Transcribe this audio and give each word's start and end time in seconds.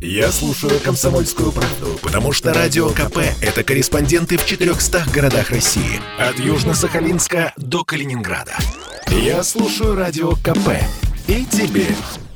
Я 0.00 0.30
слушаю 0.30 0.78
«Комсомольскую 0.84 1.52
правду», 1.52 1.98
потому 2.02 2.30
что 2.32 2.52
«Радио 2.52 2.90
КП»— 2.90 3.18
это 3.40 3.64
корреспонденты 3.64 4.36
в 4.36 4.44
400 4.44 5.04
городах 5.10 5.48
России. 5.50 6.00
От 6.18 6.38
Южно-Сахалинска 6.38 7.52
до 7.56 7.82
Калининграда. 7.82 8.52
Я 9.08 9.42
слушаю 9.42 9.94
«Радио 9.94 10.32
КП» 10.32 10.68
и 11.26 11.46
тебе 11.46 11.86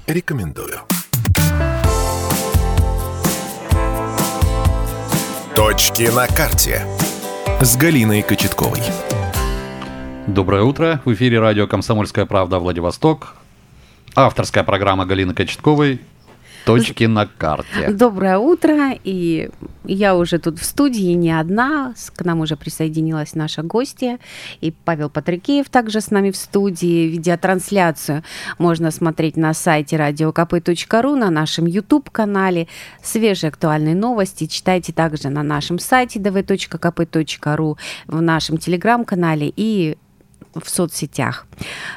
рекомендую. 0.06 0.80
Точки 5.54 6.04
на 6.14 6.26
карте 6.28 6.86
с 7.60 7.76
Галиной 7.76 8.22
Кочетковой. 8.22 8.80
Доброе 10.26 10.62
утро. 10.62 11.02
В 11.04 11.12
эфире 11.12 11.40
радио 11.40 11.66
«Комсомольская 11.66 12.24
правда» 12.24 12.58
Владивосток. 12.58 13.34
Авторская 14.14 14.64
программа 14.64 15.04
Галины 15.04 15.34
Кочетковой 15.34 16.00
Точки 16.64 17.04
на 17.04 17.26
карте. 17.26 17.90
Доброе 17.90 18.38
утро, 18.38 18.92
и 19.04 19.50
я 19.84 20.14
уже 20.16 20.38
тут 20.38 20.58
в 20.58 20.64
студии 20.64 21.12
не 21.12 21.32
одна, 21.32 21.94
к 22.14 22.24
нам 22.24 22.40
уже 22.40 22.56
присоединилась 22.56 23.34
наша 23.34 23.62
гостья, 23.62 24.18
и 24.60 24.70
Павел 24.70 25.10
Патрикеев 25.10 25.68
также 25.68 26.00
с 26.00 26.10
нами 26.10 26.30
в 26.30 26.36
студии. 26.36 27.08
Видеотрансляцию 27.08 28.22
можно 28.58 28.90
смотреть 28.90 29.36
на 29.36 29.54
сайте 29.54 29.96
radiokp.ru, 29.96 31.16
на 31.16 31.30
нашем 31.30 31.66
YouTube-канале. 31.66 32.68
Свежие 33.02 33.48
актуальные 33.48 33.94
новости 33.94 34.46
читайте 34.46 34.92
также 34.92 35.28
на 35.28 35.42
нашем 35.42 35.78
сайте 35.78 36.20
dv.kp.ru, 36.20 37.78
в 38.06 38.20
нашем 38.20 38.58
телеграм-канале 38.58 39.52
и 39.56 39.96
в 40.54 40.68
соцсетях. 40.68 41.46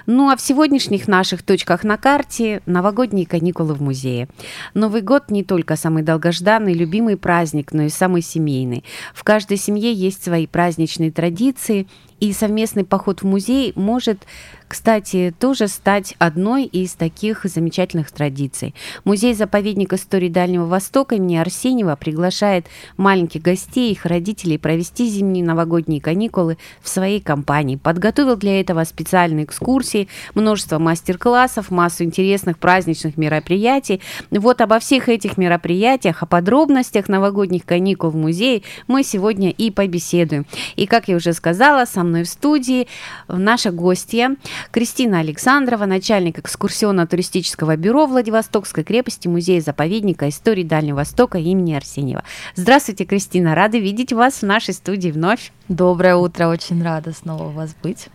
Ну 0.05 0.29
а 0.29 0.35
в 0.35 0.41
сегодняшних 0.41 1.07
наших 1.07 1.43
точках 1.43 1.83
на 1.83 1.97
карте 1.97 2.61
новогодние 2.65 3.25
каникулы 3.25 3.73
в 3.73 3.81
музее. 3.81 4.27
Новый 4.73 5.01
год 5.01 5.29
не 5.29 5.43
только 5.43 5.75
самый 5.75 6.03
долгожданный, 6.03 6.73
любимый 6.73 7.17
праздник, 7.17 7.71
но 7.73 7.83
и 7.83 7.89
самый 7.89 8.21
семейный. 8.21 8.83
В 9.13 9.23
каждой 9.23 9.57
семье 9.57 9.93
есть 9.93 10.23
свои 10.23 10.47
праздничные 10.47 11.11
традиции, 11.11 11.87
и 12.23 12.31
совместный 12.31 12.85
поход 12.85 13.21
в 13.21 13.25
музей 13.25 13.73
может 13.75 14.25
кстати, 14.73 15.31
тоже 15.37 15.67
стать 15.67 16.15
одной 16.17 16.63
из 16.63 16.93
таких 16.93 17.43
замечательных 17.43 18.11
традиций. 18.11 18.73
Музей-заповедник 19.03 19.93
истории 19.93 20.29
Дальнего 20.29 20.65
Востока 20.65 21.13
имени 21.13 21.35
Арсеньева 21.35 21.95
приглашает 21.95 22.65
маленьких 22.97 23.43
гостей, 23.43 23.91
их 23.91 24.07
родителей 24.07 24.57
провести 24.57 25.07
зимние 25.07 25.45
новогодние 25.45 26.01
каникулы 26.01 26.57
в 26.81 26.89
своей 26.89 27.21
компании. 27.21 27.75
Подготовил 27.75 28.35
для 28.35 28.59
этого 28.59 28.83
специальные 28.83 29.45
экскурсии, 29.45 30.07
множество 30.33 30.79
мастер-классов, 30.79 31.69
массу 31.69 32.03
интересных 32.03 32.57
праздничных 32.57 33.15
мероприятий. 33.15 34.01
Вот 34.31 34.59
обо 34.61 34.79
всех 34.79 35.07
этих 35.07 35.37
мероприятиях, 35.37 36.23
о 36.23 36.25
подробностях 36.25 37.09
новогодних 37.09 37.63
каникул 37.65 38.09
в 38.09 38.15
музее 38.15 38.63
мы 38.87 39.03
сегодня 39.03 39.51
и 39.51 39.69
побеседуем. 39.69 40.47
И, 40.77 40.87
как 40.87 41.09
я 41.09 41.17
уже 41.17 41.33
сказала, 41.33 41.85
со 41.85 42.03
мной 42.03 42.12
в 42.21 42.27
студии 42.27 42.87
наша 43.27 43.71
гостья 43.71 44.35
Кристина 44.69 45.19
Александрова, 45.19 45.85
начальник 45.85 46.37
экскурсионно-туристического 46.37 47.75
бюро 47.75 48.05
Владивостокской 48.05 48.83
крепости 48.83 49.27
Музея-заповедника 49.27 50.29
истории 50.29 50.63
Дальнего 50.63 50.97
Востока 50.97 51.39
имени 51.39 51.73
Арсеньева. 51.73 52.23
Здравствуйте, 52.55 53.05
Кристина, 53.05 53.55
рады 53.55 53.79
видеть 53.79 54.13
вас 54.13 54.35
в 54.35 54.43
нашей 54.43 54.75
студии 54.75 55.09
вновь. 55.09 55.51
Доброе 55.67 56.15
утро, 56.15 56.47
очень 56.47 56.83
рада 56.83 57.13
снова 57.13 57.45
у 57.45 57.51
вас 57.51 57.75
быть. 57.81 58.09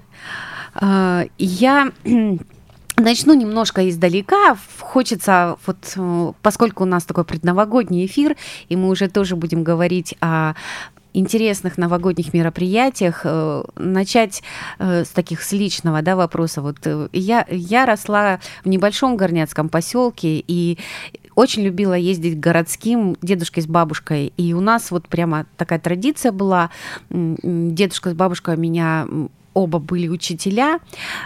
А, 0.75 1.25
я 1.39 1.91
Начну 2.99 3.35
немножко 3.35 3.89
издалека. 3.89 4.57
Хочется, 4.81 5.57
вот, 5.67 5.77
э, 5.95 6.33
поскольку 6.43 6.83
у 6.83 6.87
нас 6.87 7.05
такой 7.05 7.25
предновогодний 7.25 8.05
эфир, 8.07 8.37
и 8.69 8.75
мы 8.75 8.89
уже 8.89 9.09
тоже 9.09 9.37
будем 9.37 9.63
говорить 9.63 10.17
о 10.21 10.55
интересных 11.19 11.79
новогодних 11.79 12.33
мероприятиях 12.33 13.23
э, 13.25 13.65
начать 13.77 14.43
э, 14.79 15.05
с 15.05 15.09
таких 15.09 15.43
с 15.43 15.53
личного 15.53 16.01
да, 16.03 16.17
вопроса. 16.17 16.63
Вот 16.63 16.79
э, 16.85 17.09
я, 17.13 17.47
я 17.51 17.87
росла 17.87 18.41
в 18.65 18.69
небольшом 18.69 19.17
горняцком 19.17 19.69
поселке 19.69 20.43
и 20.47 20.79
очень 21.35 21.63
любила 21.63 21.95
ездить 21.95 22.39
городским 22.39 23.17
дедушкой 23.23 23.63
с 23.63 23.67
бабушкой. 23.67 24.33
И 24.37 24.55
у 24.55 24.61
нас 24.61 24.91
вот 24.91 25.09
прямо 25.09 25.47
такая 25.57 25.79
традиция 25.79 26.33
была. 26.33 26.71
Дедушка 27.11 28.11
с 28.11 28.15
бабушкой 28.15 28.57
меня 28.57 29.07
оба 29.59 29.81
были 29.81 30.09
учителя, 30.09 30.79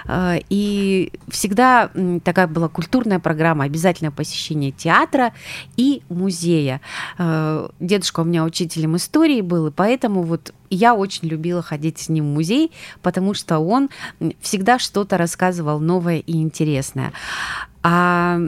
э, 0.07 0.41
и 0.49 1.13
всегда 1.29 1.91
такая 2.25 2.47
была 2.47 2.69
культурная 2.69 3.19
программа, 3.19 3.65
обязательное 3.65 4.11
посещение 4.11 4.71
театра 4.71 5.33
и 5.77 6.03
музея. 6.09 6.81
Э, 7.19 7.69
дедушка 7.79 8.21
у 8.21 8.25
меня 8.25 8.45
учителем 8.45 8.97
истории 8.97 9.43
был, 9.43 9.67
и 9.67 9.71
поэтому 9.71 10.23
вот 10.23 10.55
я 10.71 10.95
очень 10.95 11.29
любила 11.29 11.61
ходить 11.63 11.99
с 11.99 12.09
ним 12.09 12.25
в 12.25 12.35
музей, 12.35 12.73
потому 13.03 13.35
что 13.35 13.59
он 13.59 13.91
всегда 14.41 14.79
что-то 14.79 15.19
рассказывал 15.19 15.81
новое 15.81 16.19
и 16.19 16.41
интересное. 16.41 17.13
А 17.83 18.41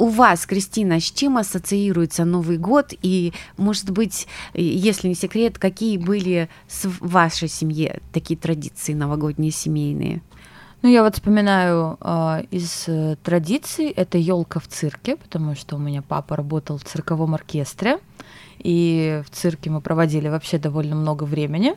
у 0.00 0.06
вас, 0.06 0.46
Кристина, 0.46 0.98
с 0.98 1.12
чем 1.12 1.36
ассоциируется 1.36 2.24
Новый 2.24 2.56
год? 2.56 2.94
И, 3.02 3.34
может 3.58 3.90
быть, 3.90 4.26
если 4.54 5.08
не 5.08 5.14
секрет, 5.14 5.58
какие 5.58 5.98
были 5.98 6.48
в 6.68 7.06
вашей 7.06 7.48
семье 7.48 8.00
такие 8.10 8.38
традиции 8.38 8.94
новогодние 8.94 9.50
семейные? 9.50 10.22
Ну, 10.80 10.88
я 10.88 11.02
вот 11.02 11.16
вспоминаю 11.16 11.98
э, 12.00 12.44
из 12.50 12.84
э, 12.86 13.16
традиций, 13.22 13.90
это 13.90 14.16
елка 14.16 14.58
в 14.58 14.68
цирке, 14.68 15.16
потому 15.16 15.54
что 15.54 15.76
у 15.76 15.78
меня 15.78 16.00
папа 16.00 16.34
работал 16.34 16.78
в 16.78 16.84
цирковом 16.84 17.34
оркестре, 17.34 17.98
и 18.58 19.22
в 19.26 19.30
цирке 19.30 19.68
мы 19.68 19.82
проводили 19.82 20.28
вообще 20.28 20.56
довольно 20.56 20.96
много 20.96 21.24
времени. 21.24 21.72
Э, 21.72 21.76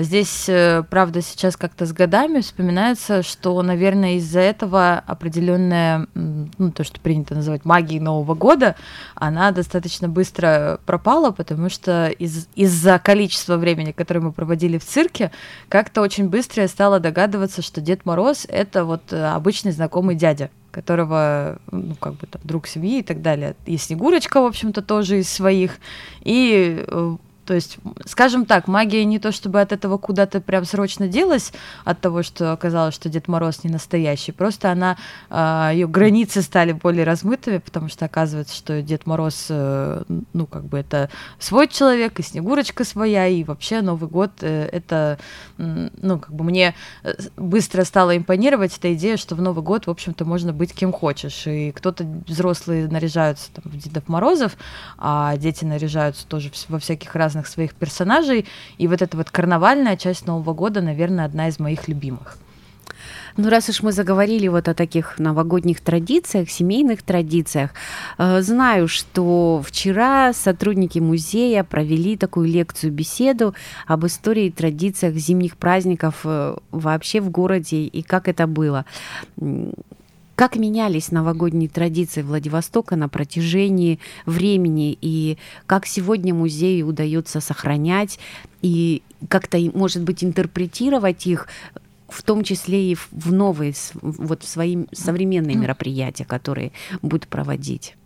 здесь, 0.00 0.48
э, 0.48 0.82
правда, 0.88 1.20
сейчас 1.20 1.56
как-то 1.56 1.84
с 1.84 1.92
годами 1.92 2.40
вспоминается, 2.40 3.22
что, 3.22 3.60
наверное, 3.62 4.14
из-за 4.14 4.40
этого 4.40 5.02
определенная, 5.06 6.06
ну, 6.14 6.70
то, 6.72 6.82
что 6.82 6.98
принято 7.00 7.34
называть 7.34 7.64
магией 7.64 8.00
Нового 8.00 8.34
года, 8.34 8.76
она 9.14 9.50
достаточно 9.50 10.08
быстро 10.08 10.80
пропала, 10.86 11.30
потому 11.30 11.68
что 11.68 12.08
из- 12.08 12.48
из-за 12.54 12.98
количества 12.98 13.56
времени, 13.56 13.92
которое 13.92 14.20
мы 14.20 14.32
проводили 14.32 14.78
в 14.78 14.84
цирке, 14.84 15.30
как-то 15.68 16.00
очень 16.00 16.28
быстро 16.28 16.62
я 16.62 16.68
стала 16.68 16.98
догадываться, 16.98 17.60
что 17.60 17.80
Дед 17.80 18.06
Мороз— 18.06 18.46
это 18.48 18.84
вот 18.84 19.12
э, 19.12 19.26
обычный 19.26 19.72
знакомый 19.72 20.14
дядя 20.14 20.50
которого, 20.72 21.58
ну, 21.70 21.94
как 21.94 22.16
бы 22.16 22.26
там, 22.26 22.42
друг 22.44 22.66
семьи 22.66 22.98
и 22.98 23.02
так 23.02 23.22
далее. 23.22 23.56
И 23.64 23.78
Снегурочка, 23.78 24.42
в 24.42 24.44
общем-то, 24.44 24.82
тоже 24.82 25.20
из 25.20 25.30
своих. 25.30 25.78
И 26.20 26.84
то 27.46 27.54
есть, 27.54 27.78
скажем 28.04 28.44
так, 28.44 28.66
магия 28.66 29.04
не 29.04 29.18
то 29.18 29.32
чтобы 29.32 29.60
от 29.60 29.72
этого 29.72 29.98
куда-то 29.98 30.40
прям 30.40 30.64
срочно 30.64 31.06
делась, 31.06 31.52
от 31.84 32.00
того, 32.00 32.22
что 32.22 32.52
оказалось, 32.52 32.94
что 32.94 33.08
Дед 33.08 33.28
Мороз 33.28 33.62
не 33.62 33.70
настоящий. 33.70 34.32
Просто 34.32 34.70
она, 34.70 34.96
а, 35.30 35.70
ее 35.72 35.86
границы 35.86 36.42
стали 36.42 36.72
более 36.72 37.04
размытыми, 37.04 37.58
потому 37.58 37.88
что 37.88 38.04
оказывается, 38.04 38.54
что 38.54 38.82
Дед 38.82 39.06
Мороз, 39.06 39.46
э, 39.48 40.02
ну, 40.32 40.46
как 40.46 40.64
бы 40.64 40.78
это 40.78 41.08
свой 41.38 41.68
человек, 41.68 42.18
и 42.18 42.22
Снегурочка 42.22 42.84
своя, 42.84 43.28
и 43.28 43.44
вообще 43.44 43.80
Новый 43.80 44.08
год 44.08 44.32
э, 44.40 44.68
это, 44.72 45.18
ну, 45.56 46.18
как 46.18 46.32
бы 46.32 46.44
мне 46.44 46.74
э, 47.04 47.14
быстро 47.36 47.84
стало 47.84 48.16
импонировать 48.16 48.76
эта 48.76 48.92
идея, 48.94 49.16
что 49.16 49.36
в 49.36 49.40
Новый 49.40 49.62
год, 49.62 49.86
в 49.86 49.90
общем-то, 49.90 50.24
можно 50.24 50.52
быть 50.52 50.74
кем 50.74 50.92
хочешь. 50.92 51.46
И 51.46 51.70
кто-то 51.70 52.04
взрослые 52.26 52.88
наряжаются 52.88 53.50
там, 53.52 53.70
в 53.70 53.76
Дедов 53.76 54.08
Морозов, 54.08 54.56
а 54.98 55.36
дети 55.36 55.64
наряжаются 55.64 56.26
тоже 56.26 56.50
во 56.68 56.78
всяких 56.78 57.14
разных 57.14 57.35
разных 57.36 57.46
своих 57.46 57.74
персонажей. 57.74 58.44
И 58.78 58.88
вот 58.88 59.02
эта 59.02 59.16
вот 59.16 59.30
карнавальная 59.30 59.96
часть 59.96 60.26
Нового 60.26 60.54
года, 60.54 60.80
наверное, 60.80 61.26
одна 61.26 61.48
из 61.48 61.58
моих 61.58 61.88
любимых. 61.88 62.38
Ну, 63.38 63.50
раз 63.50 63.68
уж 63.68 63.82
мы 63.82 63.92
заговорили 63.92 64.48
вот 64.48 64.68
о 64.68 64.74
таких 64.74 65.18
новогодних 65.18 65.80
традициях, 65.80 66.48
семейных 66.48 67.02
традициях, 67.02 67.70
э, 68.18 68.42
знаю, 68.42 68.88
что 68.88 69.62
вчера 69.62 70.32
сотрудники 70.32 71.00
музея 71.00 71.62
провели 71.62 72.16
такую 72.16 72.48
лекцию, 72.48 72.92
беседу 72.92 73.54
об 73.86 74.04
истории 74.06 74.46
и 74.46 74.50
традициях 74.50 75.14
зимних 75.16 75.56
праздников 75.56 76.20
э, 76.24 76.56
вообще 76.70 77.20
в 77.20 77.28
городе 77.30 77.76
и 77.76 78.02
как 78.02 78.28
это 78.28 78.46
было. 78.46 78.84
Как 80.36 80.56
менялись 80.56 81.10
новогодние 81.12 81.70
традиции 81.70 82.20
Владивостока 82.20 82.94
на 82.94 83.08
протяжении 83.08 83.98
времени? 84.26 84.96
И 85.00 85.38
как 85.64 85.86
сегодня 85.86 86.34
музею 86.34 86.88
удается 86.88 87.40
сохранять? 87.40 88.18
И 88.60 89.02
как-то, 89.30 89.58
может 89.72 90.02
быть, 90.02 90.22
интерпретировать 90.22 91.26
их 91.26 91.48
в 92.08 92.22
том 92.22 92.44
числе 92.44 92.92
и 92.92 92.94
в 92.94 93.32
новые, 93.32 93.72
вот 94.02 94.42
в 94.42 94.48
свои 94.48 94.84
современные 94.92 95.56
мероприятия, 95.56 96.26
которые 96.26 96.72
будут 97.00 97.28
проводить? 97.28 97.96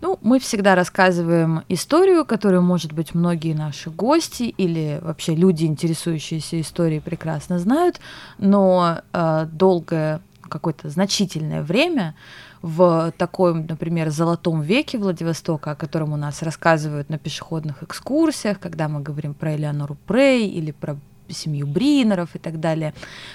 Ну, 0.00 0.18
мы 0.22 0.38
всегда 0.38 0.74
рассказываем 0.74 1.64
историю, 1.68 2.24
которую, 2.24 2.62
может 2.62 2.92
быть, 2.92 3.14
многие 3.14 3.52
наши 3.52 3.90
гости 3.90 4.44
или 4.44 5.00
вообще 5.02 5.34
люди, 5.34 5.64
интересующиеся 5.64 6.60
историей, 6.60 7.00
прекрасно 7.00 7.58
знают, 7.58 8.00
но 8.38 9.00
э, 9.12 9.46
долгое 9.52 10.20
какое-то 10.48 10.88
значительное 10.88 11.62
время 11.62 12.14
в 12.62 13.12
таком, 13.16 13.66
например, 13.66 14.10
золотом 14.10 14.62
веке 14.62 14.98
Владивостока, 14.98 15.72
о 15.72 15.76
котором 15.76 16.12
у 16.12 16.16
нас 16.16 16.42
рассказывают 16.42 17.08
на 17.08 17.18
пешеходных 17.18 17.82
экскурсиях, 17.82 18.58
когда 18.58 18.88
мы 18.88 19.00
говорим 19.00 19.34
про 19.34 19.54
Элеонору 19.54 19.96
Прей 20.06 20.48
или 20.48 20.72
про 20.72 20.96
семью 21.28 21.66
Бринеров 21.66 22.34
и 22.34 22.38
так 22.38 22.60
далее, 22.60 22.94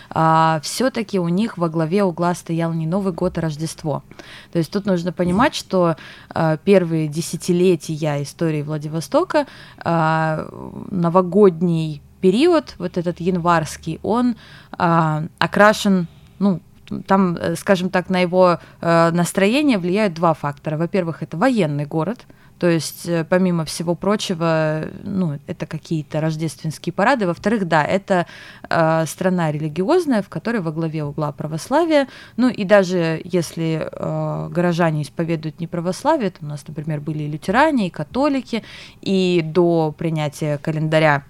а, 0.10 0.60
все-таки 0.64 1.20
у 1.20 1.28
них 1.28 1.58
во 1.58 1.70
главе 1.70 2.04
угла 2.04 2.34
стоял 2.34 2.74
не 2.74 2.88
Новый 2.88 3.14
год, 3.14 3.38
а 3.38 3.42
Рождество. 3.42 4.04
То 4.52 4.60
есть 4.60 4.72
тут 4.72 4.86
нужно 4.86 5.12
понимать, 5.12 5.56
что 5.56 5.96
а, 6.30 6.58
первые 6.58 7.08
десятилетия 7.08 8.24
истории 8.24 8.62
Владивостока 8.62 9.46
а, 9.78 10.48
новогодний 10.92 12.02
период, 12.22 12.76
вот 12.78 12.98
этот 12.98 13.20
январский, 13.20 14.00
он 14.02 14.36
а, 14.72 15.26
окрашен, 15.40 16.08
ну, 16.40 16.62
там, 17.02 17.36
э, 17.36 17.56
скажем 17.56 17.90
так, 17.90 18.10
на 18.10 18.20
его 18.20 18.60
э, 18.82 19.12
настроение 19.12 19.78
влияют 19.78 20.14
два 20.14 20.34
фактора. 20.34 20.78
Во-первых, 20.78 21.24
это 21.24 21.38
военный 21.38 21.86
город, 21.86 22.26
то 22.64 22.70
есть, 22.70 23.08
э, 23.08 23.26
помимо 23.26 23.66
всего 23.66 23.94
прочего, 23.94 24.88
ну, 25.04 25.38
это 25.48 25.66
какие-то 25.66 26.22
рождественские 26.22 26.94
парады. 26.94 27.28
Во-вторых, 27.28 27.68
да, 27.68 27.84
это 27.84 28.26
э, 28.70 29.06
страна 29.06 29.52
религиозная, 29.52 30.22
в 30.22 30.30
которой 30.30 30.62
во 30.62 30.72
главе 30.72 31.04
угла 31.04 31.34
православие. 31.34 32.08
Ну 32.38 32.48
и 32.48 32.64
даже 32.64 33.20
если 33.26 33.86
э, 33.92 34.50
горожане 34.50 35.02
исповедуют 35.02 35.60
не 35.60 35.68
православие, 35.68 36.30
то 36.30 36.38
у 36.42 36.46
нас, 36.46 36.66
например, 36.66 37.02
были 37.02 37.24
и 37.24 37.28
лютеране, 37.28 37.88
и 37.88 37.90
католики, 37.90 38.64
и 39.02 39.42
до 39.44 39.94
принятия 39.98 40.58
календаря 40.58 41.24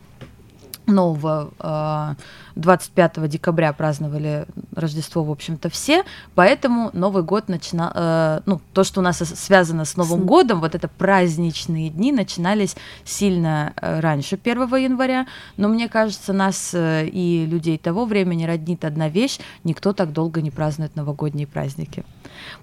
нового 0.85 2.15
25 2.56 3.18
э, 3.18 3.27
декабря 3.27 3.74
праздновали 3.74 4.45
Рождество, 4.75 5.24
в 5.24 5.31
общем-то, 5.31 5.69
все, 5.69 6.03
поэтому 6.35 6.89
Новый 6.94 7.24
год 7.24 7.47
начинал, 7.47 7.91
э, 7.94 8.41
ну, 8.45 8.62
то, 8.74 8.83
что 8.83 9.00
у 9.00 9.03
нас 9.03 9.18
связано 9.18 9.85
с 9.85 9.95
Новым 9.97 10.25
годом, 10.25 10.62
вот 10.62 10.75
это 10.75 10.88
праздничные 10.88 11.89
дни 11.89 12.12
начинались 12.12 12.75
сильно 13.03 13.74
э, 13.81 14.00
раньше 14.00 14.38
1 14.41 14.75
января, 14.75 15.27
но 15.57 15.68
мне 15.68 15.88
кажется, 15.88 16.33
нас 16.33 16.74
и 16.75 17.45
людей 17.50 17.77
того 17.77 18.06
времени 18.06 18.45
роднит 18.45 18.86
одна 18.86 19.09
вещь, 19.09 19.39
никто 19.63 19.94
так 19.94 20.12
долго 20.13 20.41
не 20.41 20.51
празднует 20.51 20.95
новогодние 20.95 21.47
праздники, 21.47 22.03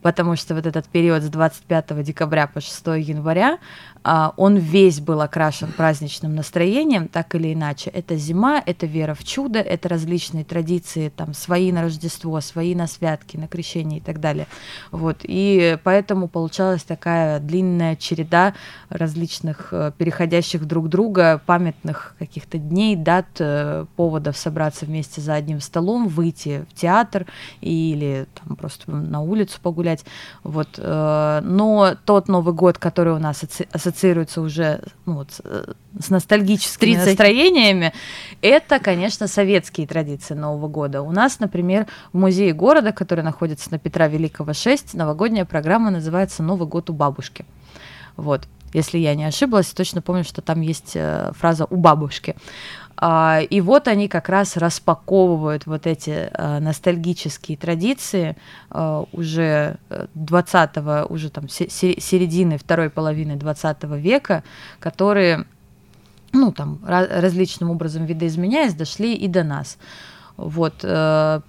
потому 0.02 0.36
что 0.36 0.54
вот 0.54 0.66
этот 0.66 0.86
период 0.86 1.22
с 1.22 1.28
25 1.28 2.02
декабря 2.04 2.46
по 2.46 2.60
6 2.60 2.86
января, 2.86 3.58
он 4.02 4.56
весь 4.56 4.98
был 5.00 5.20
окрашен 5.20 5.72
праздничным 5.72 6.34
настроением, 6.34 7.06
так 7.08 7.34
или 7.34 7.52
иначе, 7.52 7.90
это 7.90 8.16
зима, 8.16 8.62
это 8.64 8.86
вера 8.86 9.12
в 9.12 9.24
чудо, 9.24 9.58
это 9.58 9.80
это 9.80 9.88
различные 9.88 10.44
традиции, 10.44 11.08
там, 11.08 11.32
свои 11.32 11.72
на 11.72 11.82
Рождество, 11.82 12.38
свои 12.40 12.74
на 12.74 12.86
святки, 12.86 13.38
на 13.38 13.48
крещение 13.48 13.98
и 13.98 14.02
так 14.02 14.20
далее. 14.20 14.46
Вот. 14.90 15.20
И 15.22 15.78
поэтому 15.82 16.28
получалась 16.28 16.82
такая 16.82 17.40
длинная 17.40 17.96
череда 17.96 18.54
различных 18.90 19.68
э, 19.72 19.92
переходящих 19.96 20.66
друг 20.66 20.88
друга 20.88 21.40
памятных 21.46 22.14
каких-то 22.18 22.58
дней, 22.58 22.94
дат, 22.94 23.26
э, 23.38 23.86
поводов 23.96 24.36
собраться 24.36 24.84
вместе 24.84 25.22
за 25.22 25.34
одним 25.34 25.60
столом, 25.60 26.08
выйти 26.08 26.66
в 26.70 26.74
театр 26.74 27.26
или 27.62 28.26
там, 28.34 28.56
просто 28.56 28.90
на 28.90 29.22
улицу 29.22 29.59
погулять. 29.60 30.04
Вот. 30.42 30.68
Э, 30.78 31.40
но 31.42 31.94
тот 32.04 32.28
Новый 32.28 32.54
год, 32.54 32.78
который 32.78 33.14
у 33.14 33.18
нас 33.18 33.44
ассоциируется 33.72 34.40
уже 34.40 34.82
ну, 35.06 35.14
вот, 35.14 35.40
с 35.98 36.10
ностальгическими 36.10 36.94
30. 36.94 37.06
настроениями, 37.06 37.92
это, 38.42 38.78
конечно, 38.78 39.26
советские 39.26 39.86
традиции 39.86 40.34
Нового 40.34 40.68
года. 40.68 41.02
У 41.02 41.12
нас, 41.12 41.40
например, 41.40 41.86
в 42.12 42.18
музее 42.18 42.52
города, 42.52 42.92
который 42.92 43.24
находится 43.24 43.70
на 43.70 43.78
Петра 43.78 44.08
Великого 44.08 44.52
6, 44.52 44.94
новогодняя 44.94 45.44
программа 45.44 45.90
называется 45.90 46.42
«Новый 46.42 46.68
год 46.68 46.90
у 46.90 46.92
бабушки». 46.92 47.44
Вот. 48.16 48.46
Если 48.72 48.98
я 48.98 49.14
не 49.14 49.24
ошиблась, 49.24 49.68
точно 49.68 50.00
помню, 50.00 50.24
что 50.24 50.42
там 50.42 50.60
есть 50.60 50.92
э, 50.94 51.32
фраза 51.36 51.66
«у 51.68 51.76
бабушки». 51.76 52.36
А, 53.02 53.40
и 53.40 53.62
вот 53.62 53.88
они 53.88 54.08
как 54.08 54.28
раз 54.28 54.58
распаковывают 54.58 55.64
вот 55.64 55.86
эти 55.86 56.28
э, 56.30 56.58
ностальгические 56.58 57.56
традиции 57.56 58.36
э, 58.70 59.04
уже 59.12 59.78
20-го, 59.88 61.12
уже 61.12 61.30
там 61.30 61.48
середины, 61.48 62.58
второй 62.58 62.90
половины 62.90 63.36
20 63.36 63.84
века, 63.84 64.44
которые 64.80 65.46
ну, 66.32 66.52
там, 66.52 66.78
различным 66.84 67.70
образом 67.70 68.04
видоизменяясь, 68.04 68.74
дошли 68.74 69.14
и 69.14 69.28
до 69.28 69.44
нас. 69.44 69.78
Вот, 70.36 70.80
э, 70.82 71.40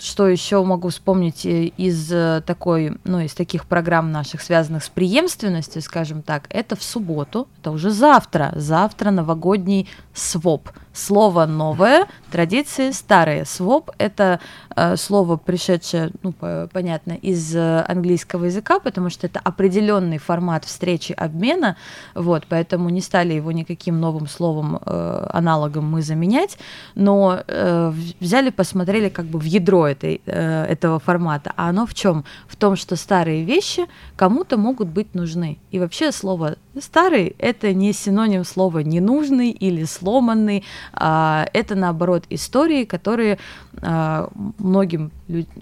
что 0.00 0.26
еще 0.26 0.64
могу 0.64 0.88
вспомнить 0.88 1.44
э, 1.44 1.66
из 1.66 2.10
э, 2.10 2.42
такой, 2.46 2.96
ну, 3.04 3.20
из 3.20 3.34
таких 3.34 3.66
программ 3.66 4.10
наших, 4.10 4.40
связанных 4.40 4.84
с 4.84 4.88
преемственностью, 4.88 5.82
скажем 5.82 6.22
так, 6.22 6.46
это 6.48 6.76
в 6.76 6.82
субботу, 6.82 7.46
это 7.60 7.72
уже 7.72 7.90
завтра, 7.90 8.52
завтра 8.56 9.10
новогодний 9.10 9.86
своп– 10.14 10.70
слово 10.94 11.44
новое, 11.44 12.06
традиции 12.30 12.92
старые. 12.92 13.44
Своп— 13.44 13.90
это 13.98 14.40
э, 14.74 14.96
слово, 14.96 15.36
пришедшее, 15.36 16.10
ну, 16.22 16.32
понятно, 16.72 17.12
из 17.12 17.54
э, 17.54 17.84
английского 17.86 18.46
языка, 18.46 18.78
потому 18.78 19.10
что 19.10 19.26
это 19.26 19.40
определенный 19.40 20.18
формат 20.18 20.64
встречи 20.64 21.12
обмена, 21.12 21.76
вот, 22.14 22.44
поэтому 22.48 22.88
не 22.88 23.00
стали 23.00 23.34
его 23.34 23.52
никаким 23.52 24.00
новым 24.00 24.28
словом, 24.28 24.80
э, 24.86 25.26
аналогом 25.30 25.90
мы 25.90 26.00
заменять, 26.00 26.58
но 26.94 27.40
э, 27.46 27.92
взяли, 28.20 28.50
посмотрели 28.50 29.08
как 29.08 29.26
бы 29.26 29.38
в 29.38 29.44
ядро 29.44 29.88
этой, 29.88 30.22
э, 30.24 30.64
этого 30.64 31.00
формата, 31.00 31.52
а 31.56 31.68
оно 31.68 31.86
в 31.86 31.94
чем? 31.94 32.24
В 32.46 32.56
том, 32.56 32.76
что 32.76 32.94
старые 32.96 33.44
вещи 33.44 33.86
кому-то 34.16 34.56
могут 34.56 34.88
быть 34.88 35.14
нужны. 35.14 35.58
И 35.72 35.80
вообще 35.80 36.12
слово 36.12 36.56
старый— 36.80 37.34
это 37.38 37.72
не 37.72 37.92
синоним 37.92 38.44
слова 38.44 38.80
ненужный 38.80 39.50
или 39.50 39.84
сломанный, 39.84 40.64
а, 40.92 41.46
это 41.52 41.74
наоборот 41.74 42.24
истории, 42.30 42.84
которые 42.84 43.38
а, 43.82 44.28
многим, 44.58 45.10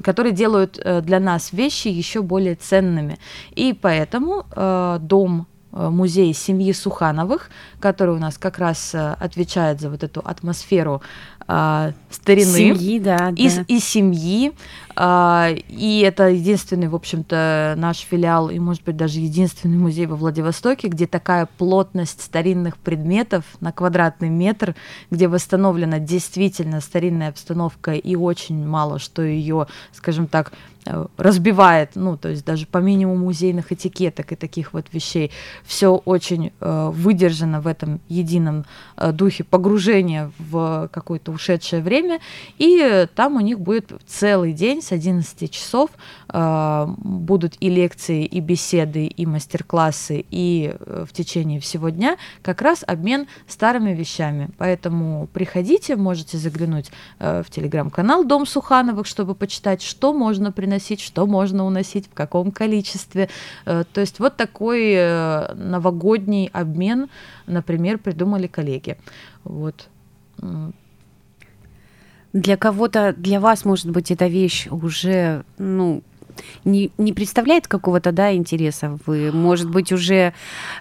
которые 0.03 0.33
делают 0.33 0.79
э, 0.79 1.01
для 1.01 1.21
нас 1.21 1.53
вещи 1.53 1.89
еще 1.89 2.23
более 2.23 2.55
ценными. 2.55 3.19
И 3.53 3.73
поэтому 3.73 4.45
э, 4.51 4.99
дом 5.01 5.47
э, 5.73 5.89
музей 5.89 6.35
семьи 6.35 6.73
Сухановых, 6.73 7.51
который 7.81 8.15
у 8.15 8.19
нас 8.19 8.39
как 8.39 8.59
раз 8.59 8.95
отвечает 8.95 9.81
за 9.81 9.91
вот 9.91 10.03
эту 10.03 10.21
атмосферу 10.21 11.03
э, 11.53 11.93
старины 12.11 12.59
семьи, 12.59 12.99
да, 12.99 13.33
и, 13.37 13.49
да. 13.49 13.65
и 13.69 13.79
семьи. 13.79 14.53
Э, 14.97 15.55
и 15.69 16.01
это 16.01 16.29
единственный, 16.29 16.89
в 16.89 16.95
общем-то, 16.95 17.75
наш 17.77 17.99
филиал, 17.99 18.51
и, 18.51 18.59
может 18.59 18.85
быть, 18.85 18.97
даже 18.97 19.21
единственный 19.21 19.79
музей 19.79 20.07
во 20.07 20.17
Владивостоке, 20.17 20.89
где 20.89 21.07
такая 21.07 21.49
плотность 21.59 22.23
старинных 22.23 22.77
предметов 22.79 23.45
на 23.61 23.73
квадратный 23.73 24.29
метр, 24.29 24.75
где 25.11 25.29
восстановлена 25.29 25.99
действительно 25.99 26.81
старинная 26.81 27.29
обстановка 27.31 27.93
и 27.93 28.17
очень 28.17 28.67
мало 28.67 28.99
что 28.99 29.23
ее, 29.23 29.67
скажем 29.93 30.27
так, 30.27 30.53
Э, 30.85 31.07
разбивает, 31.17 31.91
ну, 31.95 32.17
то 32.17 32.29
есть 32.29 32.45
даже 32.45 32.67
по 32.67 32.79
минимуму 32.79 33.27
музейных 33.27 33.71
этикеток 33.71 34.33
и 34.33 34.37
таких 34.37 34.73
вот 34.73 34.87
вещей. 34.93 35.31
Все 35.65 35.95
очень 35.95 36.53
э, 36.59 36.91
выдержано 36.93 37.61
в 37.61 37.69
этом 37.69 38.01
едином 38.09 38.65
э, 38.97 39.13
духе 39.13 39.45
погружения 39.45 40.33
в 40.39 40.89
какое-то 40.93 41.31
ушедшее 41.43 41.83
время, 41.83 42.21
и 42.59 43.07
там 43.15 43.37
у 43.37 43.41
них 43.41 43.61
будет 43.61 43.93
целый 44.07 44.53
день 44.53 44.81
с 44.81 44.93
11 44.93 45.51
часов 45.51 45.91
э, 46.29 46.87
будут 46.99 47.55
и 47.61 47.69
лекции, 47.69 48.25
и 48.25 48.41
беседы, 48.41 49.07
и 49.07 49.27
мастер-классы, 49.27 50.25
и 50.31 50.75
э, 50.79 51.05
в 51.09 51.13
течение 51.13 51.61
всего 51.61 51.89
дня 51.89 52.17
как 52.43 52.63
раз 52.63 52.85
обмен 52.87 53.27
старыми 53.49 53.93
вещами. 53.93 54.51
Поэтому 54.59 55.29
приходите, 55.33 55.97
можете 55.97 56.39
заглянуть 56.39 56.91
э, 57.19 57.43
в 57.45 57.51
телеграм-канал 57.51 58.25
Дом 58.25 58.47
Сухановых, 58.47 59.07
чтобы 59.07 59.35
почитать, 59.35 59.83
что 59.83 60.13
можно 60.13 60.53
приносить, 60.53 61.01
что 61.01 61.27
можно 61.27 61.65
уносить, 61.65 62.07
в 62.07 62.15
каком 62.15 62.53
количестве. 62.53 63.29
Э, 63.67 63.85
то 63.93 64.01
есть 64.01 64.21
вот 64.21 64.37
такой 64.37 64.93
э, 64.95 65.55
новогодний 65.55 66.51
обмен, 66.53 67.09
например, 67.47 67.99
придумали 67.99 68.47
коллеги. 68.47 68.97
Вот. 69.45 69.89
Для 72.33 72.57
кого-то, 72.57 73.15
для 73.17 73.41
вас, 73.41 73.65
может 73.65 73.91
быть, 73.91 74.11
эта 74.11 74.27
вещь 74.27 74.67
уже, 74.71 75.45
ну, 75.59 76.03
не, 76.65 76.91
не 76.99 77.13
представляет 77.13 77.69
какого-то, 77.69 78.13
да, 78.13 78.35
интереса. 78.35 78.99
Вы, 79.07 79.33
может 79.33 79.71
быть, 79.71 79.93
уже... 79.93 80.33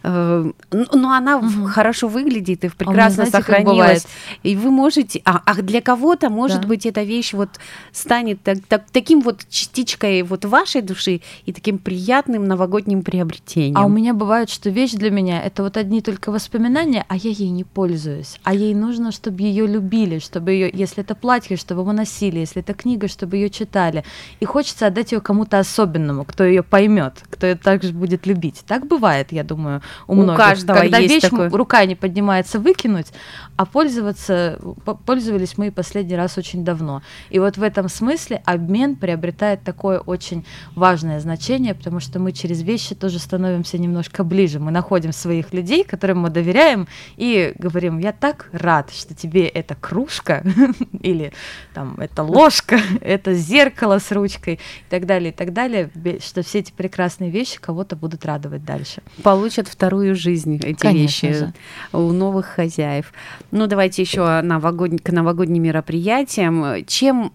Э, 0.04 0.52
но 0.72 1.12
она 1.12 1.38
угу. 1.38 1.66
хорошо 1.68 2.08
выглядит 2.08 2.64
и 2.64 2.68
а 2.68 2.72
прекрасно 2.72 3.24
а 3.24 3.26
знаете, 3.28 3.32
сохранилась. 3.32 4.08
И 4.44 4.56
вы 4.56 4.72
можете... 4.72 5.22
А, 5.26 5.42
а 5.46 5.56
для 5.62 5.82
кого-то, 5.82 6.30
может 6.30 6.62
да. 6.62 6.68
быть, 6.68 6.86
эта 6.86 7.04
вещь 7.04 7.34
вот 7.34 7.50
станет 7.92 8.42
так, 8.44 8.58
так, 8.68 8.84
таким 8.92 9.22
вот 9.22 9.46
частичкой 9.50 10.24
вот 10.24 10.46
вашей 10.46 10.82
души 10.82 11.22
и 11.46 11.54
таким 11.54 11.78
приятным 11.78 12.46
новогодним 12.46 13.04
приобретением. 13.04 13.78
А 13.78 13.86
у 13.86 13.90
меня 13.90 14.14
бывает, 14.14 14.50
что 14.50 14.70
вещь 14.70 14.92
для 14.92 15.12
меня— 15.12 15.42
это 15.44 15.64
вот 15.64 15.78
одни 15.78 16.02
только 16.02 16.32
воспоминания, 16.32 17.06
а 17.08 17.16
я 17.16 17.30
ей 17.32 17.50
не 17.50 17.64
пользуюсь. 17.64 18.40
А 18.44 18.54
ей 18.54 18.74
нужно, 18.74 19.12
чтобы 19.12 19.42
ее 19.42 19.68
любили, 19.68 20.20
чтобы 20.20 20.52
ее, 20.52 20.70
если 20.74 21.04
это 21.04 21.16
платье, 21.16 21.58
чтобы 21.58 21.82
его 21.82 21.92
носили, 21.92 22.40
если 22.40 22.62
это 22.62 22.74
книга, 22.74 23.08
чтобы 23.08 23.38
ее 23.38 23.50
читали. 23.50 24.04
И 24.40 24.46
хочется 24.46 24.88
отдать 24.88 25.12
ее 25.12 25.22
кому-то 25.42 25.60
особенному, 25.60 26.24
кто 26.24 26.44
ее 26.44 26.62
поймет, 26.62 27.24
кто 27.30 27.48
ее 27.48 27.56
также 27.56 27.94
будет 27.94 28.28
любить. 28.28 28.64
Так 28.68 28.86
бывает, 28.86 29.32
я 29.32 29.44
думаю, 29.44 29.82
у, 30.08 30.14
у 30.14 30.16
многих. 30.16 30.38
Каждого 30.38 30.78
Когда 30.78 31.00
есть 31.00 31.14
вещь 31.14 31.24
такой... 31.24 31.48
рука 31.48 31.84
не 31.86 31.96
поднимается 31.96 32.60
выкинуть, 32.60 33.08
а 33.56 33.66
пользоваться 33.66 34.60
пользовались 35.06 35.58
мы 35.58 35.72
последний 35.72 36.16
раз 36.16 36.38
очень 36.38 36.64
давно. 36.64 37.02
И 37.32 37.40
вот 37.40 37.58
в 37.58 37.64
этом 37.64 37.90
смысле 37.90 38.42
обмен 38.46 38.96
приобретает 38.96 39.64
такое 39.64 40.00
очень 40.00 40.46
важное 40.76 41.20
значение, 41.20 41.74
потому 41.74 42.00
что 42.00 42.20
мы 42.20 42.32
через 42.32 42.62
вещи 42.62 42.94
тоже 42.94 43.18
становимся 43.18 43.80
немножко 43.80 44.24
ближе. 44.24 44.60
Мы 44.60 44.72
находим 44.72 45.12
своих 45.12 45.54
людей, 45.54 45.84
которым 45.84 46.20
мы 46.20 46.30
доверяем, 46.30 46.88
и 47.18 47.54
говорим: 47.58 47.98
я 47.98 48.12
так 48.12 48.50
рад, 48.52 48.92
что 48.92 49.16
тебе 49.16 49.48
эта 49.48 49.74
кружка 49.74 50.44
или 51.02 51.34
там 51.74 51.96
эта 52.00 52.22
ложка, 52.22 52.80
это 53.02 53.34
зеркало 53.34 53.98
с 53.98 54.12
ручкой 54.12 54.56
и 54.56 54.90
так 54.90 55.06
далее, 55.06 55.31
и 55.32 55.36
так 55.36 55.54
далее, 55.54 55.90
что 56.20 56.44
все 56.44 56.60
эти 56.60 56.72
прекрасные 56.72 57.32
вещи 57.32 57.60
кого-то 57.60 57.96
будут 57.96 58.26
радовать 58.26 58.64
дальше. 58.64 59.02
Получат 59.24 59.68
вторую 59.68 60.16
жизнь 60.16 60.58
эти 60.58 60.80
Конечно 60.80 61.28
вещи 61.28 61.40
же. 61.40 61.54
у 61.94 62.12
новых 62.12 62.46
хозяев. 62.46 63.14
Ну, 63.52 63.68
давайте 63.68 64.02
еще 64.02 64.42
новогод... 64.42 65.02
к 65.02 65.12
новогодним 65.12 65.64
мероприятиям. 65.64 66.86
Чем 66.86 67.32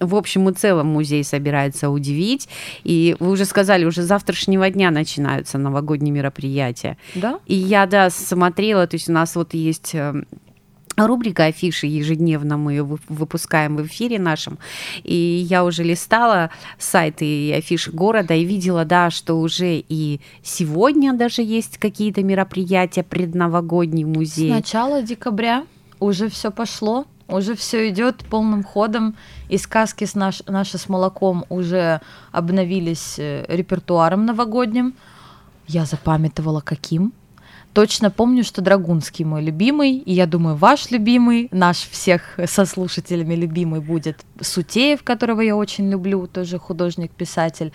в 0.00 0.14
общем 0.16 0.48
и 0.48 0.52
целом 0.52 0.88
музей 0.88 1.24
собирается 1.24 1.90
удивить. 1.90 2.48
И 2.82 3.16
вы 3.18 3.30
уже 3.30 3.44
сказали, 3.44 3.84
уже 3.84 4.02
завтрашнего 4.02 4.68
дня 4.70 4.90
начинаются 4.90 5.58
новогодние 5.58 6.12
мероприятия. 6.12 6.96
Да? 7.14 7.40
И 7.46 7.54
я, 7.54 7.86
да, 7.86 8.10
смотрела, 8.10 8.86
то 8.86 8.96
есть 8.96 9.08
у 9.08 9.12
нас 9.12 9.36
вот 9.36 9.54
есть 9.54 9.94
эм, 9.94 10.26
Рубрика 10.96 11.46
афиши 11.46 11.86
ежедневно 11.86 12.56
мы 12.56 12.82
выпускаем 12.82 13.76
в 13.76 13.86
эфире 13.86 14.18
нашем. 14.18 14.58
И 15.02 15.14
я 15.14 15.64
уже 15.64 15.82
листала 15.82 16.50
сайты 16.78 17.24
и 17.24 17.52
афиши 17.52 17.90
города 17.90 18.34
и 18.34 18.44
видела, 18.44 18.84
да, 18.84 19.10
что 19.10 19.40
уже 19.40 19.78
и 19.88 20.20
сегодня 20.42 21.12
даже 21.12 21.42
есть 21.42 21.78
какие-то 21.78 22.22
мероприятия, 22.22 23.02
предновогодний 23.02 24.04
музей. 24.04 24.50
С 24.50 24.54
начала 24.54 25.02
декабря 25.02 25.66
уже 25.98 26.28
все 26.28 26.52
пошло, 26.52 27.06
уже 27.26 27.56
все 27.56 27.88
идет 27.88 28.24
полным 28.24 28.62
ходом. 28.62 29.16
И 29.48 29.58
сказки 29.58 30.04
с 30.04 30.14
наш, 30.14 30.42
наши 30.46 30.78
с 30.78 30.88
молоком 30.88 31.44
уже 31.48 32.00
обновились 32.30 33.18
э, 33.18 33.44
репертуаром 33.48 34.26
новогодним. 34.26 34.94
Я 35.66 35.86
запамятовала 35.86 36.60
каким 36.60 37.12
точно 37.74 38.10
помню, 38.10 38.44
что 38.44 38.62
Драгунский 38.62 39.24
мой 39.24 39.42
любимый, 39.42 39.98
и 39.98 40.12
я 40.12 40.26
думаю, 40.26 40.56
ваш 40.56 40.90
любимый, 40.90 41.48
наш 41.50 41.78
всех 41.78 42.38
со 42.46 42.64
слушателями 42.64 43.34
любимый 43.34 43.80
будет 43.80 44.24
Сутеев, 44.40 45.02
которого 45.02 45.40
я 45.42 45.56
очень 45.56 45.90
люблю, 45.90 46.26
тоже 46.26 46.58
художник-писатель. 46.58 47.72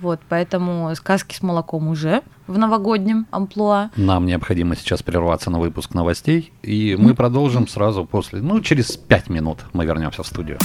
Вот, 0.00 0.20
поэтому 0.28 0.92
сказки 0.96 1.36
с 1.36 1.42
молоком 1.42 1.88
уже 1.88 2.22
в 2.46 2.58
новогоднем 2.58 3.26
амплуа. 3.30 3.90
Нам 3.96 4.26
необходимо 4.26 4.76
сейчас 4.76 5.02
прерваться 5.02 5.50
на 5.50 5.60
выпуск 5.60 5.94
новостей, 5.94 6.52
и 6.62 6.96
мы 6.98 7.14
продолжим 7.14 7.68
сразу 7.68 8.04
после, 8.04 8.40
ну, 8.40 8.60
через 8.60 8.96
пять 8.96 9.28
минут 9.30 9.60
мы 9.72 9.86
вернемся 9.86 10.22
в 10.22 10.26
студию. 10.26 10.58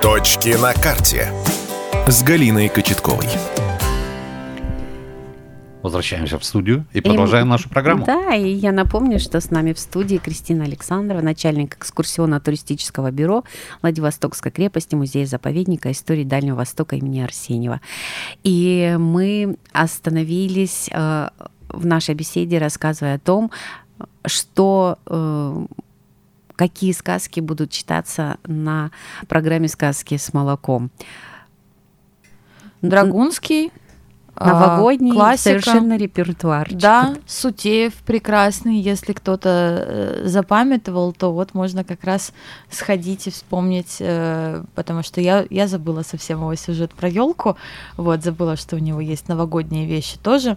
Точки 0.00 0.56
на 0.60 0.72
карте 0.72 1.28
с 2.06 2.22
Галиной 2.22 2.68
Кочетковой. 2.68 3.26
Возвращаемся 5.82 6.38
в 6.38 6.44
студию 6.44 6.86
и 6.92 7.00
продолжаем 7.00 7.46
и, 7.46 7.50
нашу 7.50 7.68
программу. 7.70 8.04
Да, 8.04 8.34
и 8.34 8.50
я 8.50 8.70
напомню, 8.70 9.18
что 9.18 9.40
с 9.40 9.50
нами 9.50 9.72
в 9.72 9.78
студии 9.78 10.18
Кристина 10.18 10.64
Александрова, 10.64 11.22
начальник 11.22 11.78
экскурсионно-туристического 11.78 13.10
бюро 13.10 13.44
Владивостокской 13.80 14.52
крепости, 14.52 14.94
музея-заповедника 14.94 15.90
истории 15.90 16.24
Дальнего 16.24 16.56
Востока 16.56 16.96
имени 16.96 17.20
Арсеньева. 17.20 17.80
И 18.44 18.96
мы 18.98 19.56
остановились 19.72 20.90
э, 20.92 21.28
в 21.68 21.86
нашей 21.86 22.14
беседе, 22.14 22.58
рассказывая 22.58 23.14
о 23.14 23.18
том, 23.18 23.50
что 24.26 24.98
э, 25.06 25.66
какие 26.56 26.92
сказки 26.92 27.40
будут 27.40 27.70
читаться 27.70 28.36
на 28.46 28.90
программе 29.28 29.66
«Сказки 29.68 30.18
с 30.18 30.34
молоком». 30.34 30.90
Драгунский, 32.82 33.72
Новогодний 34.46 35.12
классика. 35.12 35.60
совершенно 35.60 35.96
репертуар. 35.96 36.68
Да, 36.70 37.14
Сутеев 37.26 37.94
прекрасный. 38.06 38.78
Если 38.78 39.12
кто-то 39.12 39.84
э, 39.86 40.22
запамятовал, 40.24 41.12
то 41.12 41.32
вот 41.32 41.54
можно 41.54 41.84
как 41.84 42.04
раз 42.04 42.32
сходить 42.70 43.26
и 43.26 43.30
вспомнить, 43.30 43.96
э, 44.00 44.62
потому 44.74 45.02
что 45.02 45.20
я, 45.20 45.44
я 45.50 45.68
забыла 45.68 46.02
совсем 46.02 46.38
его 46.40 46.54
сюжет 46.54 46.94
про 46.94 47.08
елку. 47.08 47.56
Вот, 47.96 48.22
забыла, 48.22 48.56
что 48.56 48.76
у 48.76 48.78
него 48.78 49.00
есть 49.00 49.28
новогодние 49.28 49.86
вещи 49.86 50.18
тоже. 50.18 50.56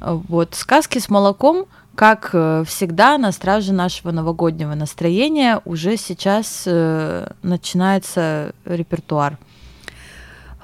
Вот, 0.00 0.54
сказки 0.54 0.98
с 0.98 1.08
молоком 1.10 1.66
как 1.94 2.30
э, 2.32 2.64
всегда, 2.66 3.18
на 3.18 3.32
страже 3.32 3.72
нашего 3.72 4.10
новогоднего 4.10 4.74
настроения 4.74 5.60
уже 5.64 5.96
сейчас 5.96 6.64
э, 6.66 7.28
начинается 7.42 8.52
репертуар. 8.64 9.38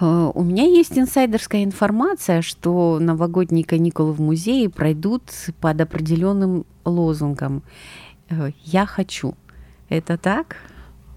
Э, 0.01 0.31
у 0.35 0.43
меня 0.43 0.65
есть 0.65 0.99
инсайдерская 0.99 1.65
информация, 1.65 2.43
что 2.43 2.99
новогодние 2.99 3.65
каникулы 3.65 4.13
в 4.13 4.21
музее 4.21 4.69
пройдут 4.69 5.23
под 5.61 5.81
определенным 5.81 6.65
лозунгом 6.85 7.63
э, 8.29 8.51
«Я 8.65 8.87
хочу». 8.87 9.35
Это 9.89 10.17
так? 10.17 10.57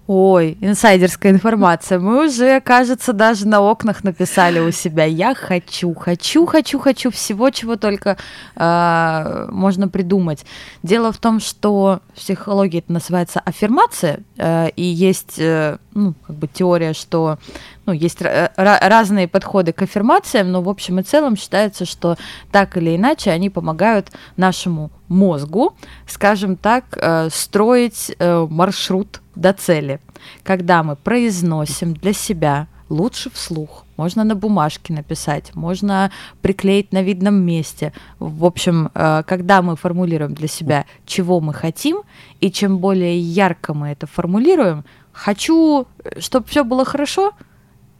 Ой, 0.06 0.58
инсайдерская 0.60 1.32
информация. 1.32 1.98
Мы 1.98 2.26
уже, 2.26 2.60
кажется, 2.60 3.14
даже 3.14 3.48
на 3.48 3.62
окнах 3.62 4.04
написали 4.04 4.60
у 4.60 4.70
себя 4.70 5.04
«Я 5.04 5.34
хочу, 5.34 5.94
хочу, 5.94 6.44
хочу, 6.44 6.78
хочу» 6.78 7.10
всего, 7.10 7.48
чего 7.48 7.76
только 7.76 8.18
э, 8.54 9.46
можно 9.50 9.88
придумать. 9.88 10.44
Дело 10.82 11.10
в 11.10 11.16
том, 11.16 11.40
что 11.40 12.00
в 12.12 12.18
психологии 12.18 12.80
это 12.80 12.92
называется 12.92 13.40
аффирмация, 13.40 14.20
э, 14.36 14.68
и 14.76 14.82
есть 14.82 15.38
э, 15.38 15.78
ну, 15.94 16.12
как 16.26 16.36
бы 16.36 16.48
теория, 16.48 16.92
что 16.92 17.38
ну, 17.86 17.94
есть 17.94 18.20
разные 18.56 19.26
подходы 19.26 19.72
к 19.72 19.80
аффирмациям, 19.80 20.52
но 20.52 20.60
в 20.60 20.68
общем 20.68 21.00
и 21.00 21.02
целом 21.02 21.34
считается, 21.34 21.86
что 21.86 22.18
так 22.52 22.76
или 22.76 22.94
иначе 22.94 23.30
они 23.30 23.48
помогают 23.48 24.08
нашему 24.36 24.90
мозгу, 25.08 25.74
скажем 26.06 26.56
так, 26.56 26.84
э, 26.96 27.30
строить 27.30 28.14
э, 28.18 28.46
маршрут 28.50 29.22
до 29.34 29.52
цели. 29.52 30.00
Когда 30.42 30.82
мы 30.82 30.96
произносим 30.96 31.94
для 31.94 32.12
себя 32.12 32.66
лучше 32.88 33.30
вслух, 33.30 33.84
можно 33.96 34.24
на 34.24 34.34
бумажке 34.34 34.92
написать, 34.92 35.54
можно 35.54 36.10
приклеить 36.42 36.92
на 36.92 37.02
видном 37.02 37.34
месте. 37.34 37.92
В 38.18 38.44
общем, 38.44 38.90
э, 38.94 39.22
когда 39.26 39.62
мы 39.62 39.76
формулируем 39.76 40.34
для 40.34 40.48
себя, 40.48 40.84
чего 41.06 41.40
мы 41.40 41.54
хотим, 41.54 42.02
и 42.40 42.50
чем 42.50 42.78
более 42.78 43.18
ярко 43.18 43.74
мы 43.74 43.88
это 43.88 44.06
формулируем, 44.06 44.84
хочу, 45.12 45.86
чтобы 46.18 46.46
все 46.48 46.64
было 46.64 46.84
хорошо, 46.84 47.32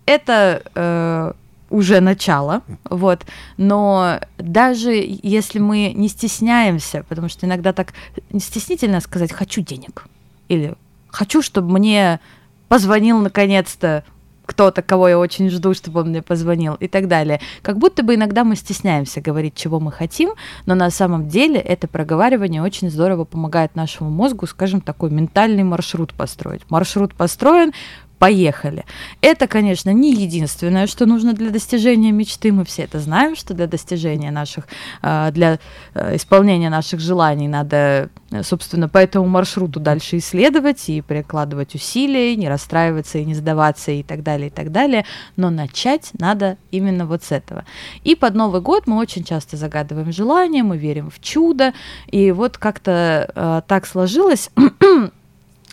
это 0.06 0.62
э, 0.74 1.32
уже 1.70 2.00
начало, 2.00 2.62
вот. 2.84 3.24
Но 3.56 4.20
даже 4.38 4.92
если 5.22 5.58
мы 5.58 5.92
не 5.94 6.08
стесняемся, 6.08 7.04
потому 7.08 7.28
что 7.28 7.46
иногда 7.46 7.72
так 7.72 7.94
стеснительно 8.38 9.00
сказать 9.00 9.32
«хочу 9.32 9.62
денег» 9.62 10.06
или 10.48 10.74
«хочу, 11.14 11.42
чтобы 11.42 11.72
мне 11.72 12.20
позвонил 12.68 13.18
наконец-то 13.18 14.04
кто-то, 14.46 14.82
кого 14.82 15.08
я 15.08 15.18
очень 15.18 15.48
жду, 15.50 15.74
чтобы 15.74 16.00
он 16.00 16.08
мне 16.08 16.22
позвонил 16.22 16.74
и 16.74 16.88
так 16.88 17.08
далее. 17.08 17.40
Как 17.62 17.78
будто 17.78 18.02
бы 18.02 18.14
иногда 18.14 18.44
мы 18.44 18.56
стесняемся 18.56 19.20
говорить, 19.20 19.54
чего 19.54 19.80
мы 19.80 19.90
хотим, 19.90 20.30
но 20.66 20.74
на 20.74 20.90
самом 20.90 21.28
деле 21.28 21.58
это 21.58 21.88
проговаривание 21.88 22.62
очень 22.62 22.90
здорово 22.90 23.24
помогает 23.24 23.74
нашему 23.74 24.10
мозгу, 24.10 24.46
скажем, 24.46 24.80
такой 24.80 25.10
ментальный 25.10 25.64
маршрут 25.64 26.12
построить. 26.12 26.62
Маршрут 26.68 27.14
построен, 27.14 27.72
поехали. 28.18 28.84
Это, 29.20 29.46
конечно, 29.46 29.90
не 29.90 30.14
единственное, 30.14 30.86
что 30.86 31.06
нужно 31.06 31.32
для 31.32 31.50
достижения 31.50 32.12
мечты. 32.12 32.52
Мы 32.52 32.64
все 32.64 32.82
это 32.82 33.00
знаем, 33.00 33.36
что 33.36 33.54
для 33.54 33.66
достижения 33.66 34.30
наших, 34.30 34.66
а, 35.02 35.30
для 35.30 35.58
э, 35.94 36.16
исполнения 36.16 36.70
наших 36.70 37.00
желаний 37.00 37.48
надо, 37.48 38.10
собственно, 38.42 38.88
по 38.88 38.98
этому 38.98 39.26
маршруту 39.26 39.80
дальше 39.80 40.18
исследовать 40.18 40.88
и 40.88 41.02
прикладывать 41.02 41.74
усилия, 41.74 42.36
не 42.36 42.48
расстраиваться 42.48 43.18
и 43.18 43.24
не 43.24 43.34
сдаваться 43.34 43.90
и 43.90 44.02
так 44.02 44.22
далее, 44.22 44.48
и 44.48 44.50
так 44.50 44.72
далее. 44.72 45.04
Но 45.36 45.50
начать 45.50 46.10
надо 46.18 46.56
именно 46.70 47.06
вот 47.06 47.24
с 47.24 47.32
этого. 47.32 47.64
И 48.04 48.14
под 48.14 48.34
Новый 48.34 48.60
год 48.60 48.86
мы 48.86 48.98
очень 48.98 49.24
часто 49.24 49.56
загадываем 49.56 50.12
желания, 50.12 50.62
мы 50.62 50.78
верим 50.78 51.10
в 51.10 51.20
чудо. 51.20 51.72
И 52.06 52.32
вот 52.32 52.58
как-то 52.58 53.30
э, 53.34 53.62
так 53.66 53.86
сложилось, 53.86 54.50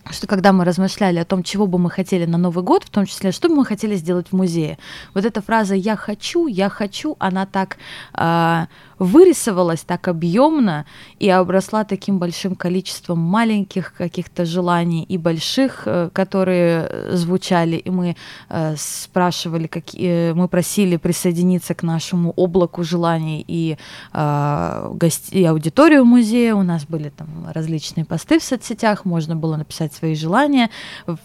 что 0.09 0.27
когда 0.27 0.51
мы 0.51 0.65
размышляли 0.65 1.19
о 1.19 1.25
том, 1.25 1.43
чего 1.43 1.67
бы 1.67 1.77
мы 1.77 1.89
хотели 1.89 2.25
на 2.25 2.37
Новый 2.37 2.63
год, 2.63 2.83
в 2.83 2.89
том 2.89 3.05
числе, 3.05 3.31
что 3.31 3.49
бы 3.49 3.55
мы 3.55 3.65
хотели 3.65 3.95
сделать 3.95 4.27
в 4.31 4.33
музее, 4.33 4.77
вот 5.13 5.25
эта 5.25 5.41
фраза 5.41 5.75
«я 5.75 5.95
хочу», 5.95 6.47
«я 6.47 6.69
хочу», 6.69 7.15
она 7.19 7.45
так 7.45 7.77
э, 8.17 8.65
вырисовалась 9.01 9.81
так 9.81 10.07
объемно 10.07 10.85
и 11.17 11.27
обросла 11.27 11.83
таким 11.83 12.19
большим 12.19 12.55
количеством 12.55 13.17
маленьких 13.17 13.93
каких-то 13.93 14.45
желаний 14.45 15.03
и 15.03 15.17
больших, 15.17 15.83
э, 15.87 16.09
которые 16.13 17.17
звучали, 17.17 17.77
и 17.77 17.89
мы 17.89 18.15
э, 18.49 18.75
спрашивали, 18.77 19.65
какие, 19.65 20.33
мы 20.33 20.47
просили 20.47 20.97
присоединиться 20.97 21.73
к 21.73 21.81
нашему 21.81 22.31
облаку 22.35 22.83
желаний 22.83 23.43
и, 23.47 23.77
э, 24.13 24.91
гости, 24.93 25.33
и 25.33 25.45
аудиторию 25.45 26.05
музея, 26.05 26.53
у 26.53 26.63
нас 26.63 26.85
были 26.85 27.09
там 27.09 27.27
различные 27.51 28.05
посты 28.05 28.39
в 28.39 28.43
соцсетях, 28.43 29.05
можно 29.05 29.35
было 29.35 29.55
написать 29.55 29.90
свои 29.93 30.15
желания. 30.15 30.69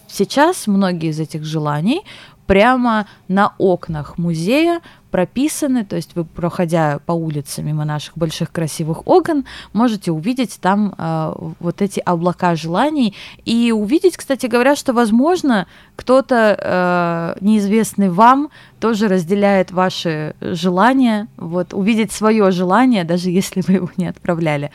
Сейчас 0.08 0.66
многие 0.66 1.10
из 1.10 1.20
этих 1.20 1.44
желаний 1.44 2.02
прямо 2.46 3.06
на 3.28 3.54
окнах 3.58 4.18
музея 4.18 4.80
прописаны, 5.10 5.84
то 5.84 5.96
есть 5.96 6.14
вы, 6.14 6.24
проходя 6.24 6.98
по 7.06 7.12
улице 7.12 7.62
мимо 7.62 7.84
наших 7.84 8.16
больших 8.16 8.52
красивых 8.52 9.06
окон, 9.06 9.44
можете 9.72 10.12
увидеть 10.12 10.58
там 10.60 10.94
э, 10.96 11.32
вот 11.60 11.82
эти 11.82 12.00
облака 12.00 12.54
желаний 12.56 13.14
и 13.44 13.72
увидеть, 13.72 14.16
кстати 14.16 14.46
говоря, 14.46 14.76
что, 14.76 14.92
возможно, 14.92 15.66
кто-то 15.96 17.34
э, 17.38 17.44
неизвестный 17.44 18.10
вам 18.10 18.50
тоже 18.80 19.08
разделяет 19.08 19.70
ваши 19.72 20.34
желания, 20.40 21.28
вот 21.36 21.72
увидеть 21.72 22.12
свое 22.12 22.50
желание, 22.50 23.04
даже 23.04 23.30
если 23.30 23.62
вы 23.66 23.74
его 23.74 23.90
не 23.96 24.06
отправляли, 24.06 24.70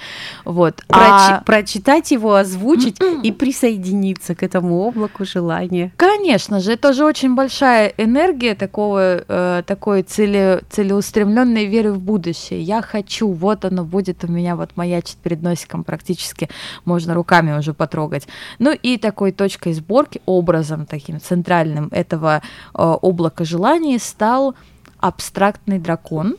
вот. 0.45 0.83
Проч- 0.87 1.29
а... 1.29 1.43
Прочитать 1.45 2.11
его, 2.11 2.33
озвучить 2.35 2.97
и 3.23 3.31
присоединиться 3.31 4.33
к 4.33 4.43
этому 4.43 4.79
облаку 4.79 5.23
желания. 5.25 5.91
Конечно 5.97 6.59
же, 6.59 6.71
это 6.71 6.93
же 6.93 7.05
очень 7.05 7.35
большая 7.35 7.93
энергия 7.97 8.55
такого 8.55 9.23
э, 9.27 9.63
такой 9.65 10.03
цели 10.21 10.61
целеустремленной 10.69 11.65
веры 11.65 11.93
в 11.93 11.99
будущее. 11.99 12.61
Я 12.61 12.81
хочу, 12.81 13.31
вот 13.31 13.65
оно 13.65 13.83
будет 13.83 14.23
у 14.23 14.27
меня 14.27 14.55
вот 14.55 14.69
маячит 14.75 15.17
перед 15.17 15.41
носиком 15.41 15.83
практически, 15.83 16.49
можно 16.85 17.15
руками 17.15 17.57
уже 17.57 17.73
потрогать. 17.73 18.27
Ну 18.59 18.71
и 18.71 18.97
такой 18.97 19.31
точкой 19.31 19.73
сборки 19.73 20.21
образом 20.27 20.85
таким 20.85 21.19
центральным 21.19 21.89
этого 21.91 22.41
э, 22.41 22.41
облака 22.73 23.45
желаний 23.45 23.97
стал 23.97 24.55
абстрактный 24.99 25.79
дракон. 25.79 26.35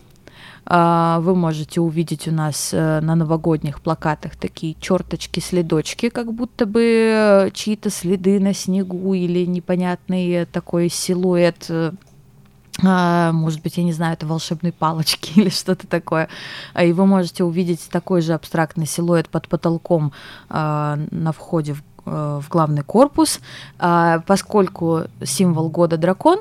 Э, 0.64 1.18
вы 1.20 1.34
можете 1.34 1.80
увидеть 1.80 2.28
у 2.28 2.32
нас 2.32 2.70
э, 2.72 3.00
на 3.00 3.16
новогодних 3.16 3.80
плакатах 3.80 4.36
такие 4.36 4.76
черточки, 4.80 5.40
следочки, 5.40 6.08
как 6.08 6.32
будто 6.32 6.66
бы 6.66 6.82
э, 6.82 7.50
чьи-то 7.52 7.90
следы 7.90 8.38
на 8.38 8.54
снегу 8.54 9.14
или 9.14 9.44
непонятный 9.44 10.46
такой 10.46 10.88
силуэт 10.88 11.66
а, 11.68 11.94
может 12.82 13.62
быть, 13.62 13.76
я 13.76 13.84
не 13.84 13.92
знаю, 13.92 14.14
это 14.14 14.26
волшебные 14.26 14.72
палочки 14.72 15.32
или 15.38 15.48
что-то 15.48 15.86
такое. 15.86 16.28
И 16.80 16.92
вы 16.92 17.06
можете 17.06 17.44
увидеть 17.44 17.88
такой 17.90 18.22
же 18.22 18.34
абстрактный 18.34 18.86
силуэт 18.86 19.28
под 19.28 19.48
потолком 19.48 20.12
а, 20.48 20.98
на 21.10 21.32
входе 21.32 21.74
в 21.74 21.82
Э, 22.04 22.40
главный 22.50 22.82
корпус. 22.82 23.40
А, 23.78 24.20
поскольку 24.26 25.02
символ 25.24 25.68
года 25.68 25.96
дракон, 25.96 26.40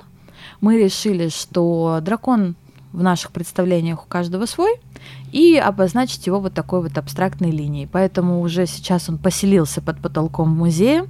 мы 0.59 0.77
решили, 0.77 1.29
что 1.29 1.99
дракон 2.01 2.55
в 2.93 3.01
наших 3.01 3.31
представлениях 3.31 4.03
у 4.03 4.07
каждого 4.07 4.45
свой, 4.45 4.75
и 5.31 5.55
обозначить 5.57 6.27
его 6.27 6.39
вот 6.39 6.53
такой 6.53 6.81
вот 6.81 6.97
абстрактной 6.97 7.51
линией. 7.51 7.87
Поэтому 7.89 8.41
уже 8.41 8.65
сейчас 8.65 9.07
он 9.07 9.17
поселился 9.17 9.81
под 9.81 9.99
потолком 9.99 10.49
музея, 10.49 11.07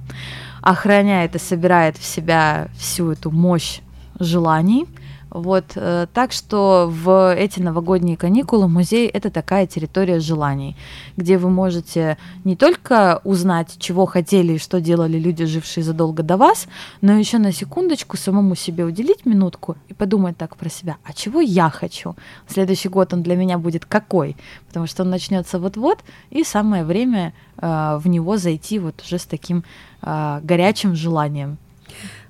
охраняет 0.60 1.34
и 1.34 1.38
собирает 1.38 1.96
в 1.96 2.04
себя 2.04 2.68
всю 2.78 3.10
эту 3.10 3.30
мощь 3.30 3.80
желаний– 4.18 4.86
вот, 5.32 5.64
э, 5.76 6.06
так 6.12 6.32
что 6.32 6.88
в 6.90 7.34
эти 7.34 7.58
новогодние 7.58 8.16
каникулы 8.16 8.68
музей 8.68 9.08
это 9.08 9.30
такая 9.30 9.66
территория 9.66 10.20
желаний, 10.20 10.76
где 11.16 11.38
вы 11.38 11.48
можете 11.48 12.18
не 12.44 12.54
только 12.54 13.20
узнать, 13.24 13.76
чего 13.78 14.04
хотели 14.04 14.54
и 14.54 14.58
что 14.58 14.80
делали 14.80 15.18
люди, 15.18 15.46
жившие 15.46 15.84
задолго 15.84 16.22
до 16.22 16.36
вас, 16.36 16.66
но 17.00 17.14
еще 17.14 17.38
на 17.38 17.52
секундочку 17.52 18.18
самому 18.18 18.54
себе 18.54 18.84
уделить 18.84 19.24
минутку 19.24 19.76
и 19.88 19.94
подумать 19.94 20.36
так 20.36 20.56
про 20.56 20.68
себя, 20.68 20.96
а 21.02 21.14
чего 21.14 21.40
я 21.40 21.70
хочу? 21.70 22.14
Следующий 22.46 22.90
год 22.90 23.14
он 23.14 23.22
для 23.22 23.36
меня 23.36 23.56
будет 23.56 23.86
какой? 23.86 24.36
Потому 24.68 24.86
что 24.86 25.02
он 25.02 25.10
начнется 25.10 25.58
вот-вот, 25.58 26.00
и 26.30 26.44
самое 26.44 26.84
время 26.84 27.32
э, 27.56 27.98
в 27.98 28.06
него 28.06 28.36
зайти 28.36 28.78
вот 28.78 29.00
уже 29.02 29.18
с 29.18 29.24
таким 29.24 29.64
э, 30.02 30.40
горячим 30.42 30.94
желанием. 30.94 31.56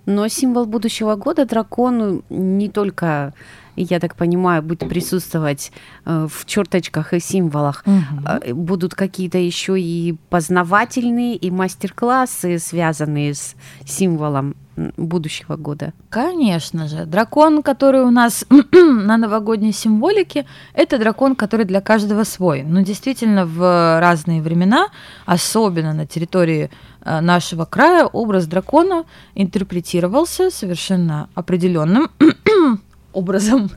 Но 0.06 0.28
символ 0.28 0.66
будущего 0.66 1.14
года 1.16 1.44
дракон 1.46 2.22
не 2.28 2.68
только 2.68 3.34
я 3.76 4.00
так 4.00 4.16
понимаю, 4.16 4.62
будет 4.62 4.80
присутствовать 4.80 5.72
э, 6.04 6.28
в 6.30 6.44
черточках 6.44 7.14
и 7.14 7.20
символах. 7.20 7.84
Угу. 7.86 8.54
Будут 8.54 8.94
какие-то 8.94 9.38
еще 9.38 9.80
и 9.80 10.16
познавательные, 10.28 11.36
и 11.36 11.50
мастер-классы, 11.50 12.58
связанные 12.58 13.34
с 13.34 13.54
символом 13.86 14.54
будущего 14.96 15.56
года. 15.56 15.92
Конечно 16.10 16.88
же. 16.88 17.04
Дракон, 17.04 17.62
который 17.62 18.02
у 18.02 18.10
нас 18.10 18.44
на 18.72 19.16
новогодней 19.16 19.72
символике, 19.72 20.46
это 20.74 20.98
дракон, 20.98 21.36
который 21.36 21.66
для 21.66 21.80
каждого 21.80 22.24
свой. 22.24 22.62
Но 22.62 22.80
действительно, 22.80 23.46
в 23.46 24.00
разные 24.00 24.42
времена, 24.42 24.88
особенно 25.26 25.92
на 25.92 26.06
территории 26.06 26.70
Э, 27.04 27.20
нашего 27.20 27.64
края 27.64 28.06
образ 28.06 28.46
дракона 28.46 29.04
интерпретировался 29.34 30.50
совершенно 30.50 31.28
определенным 31.34 32.10
образом. 33.12 33.70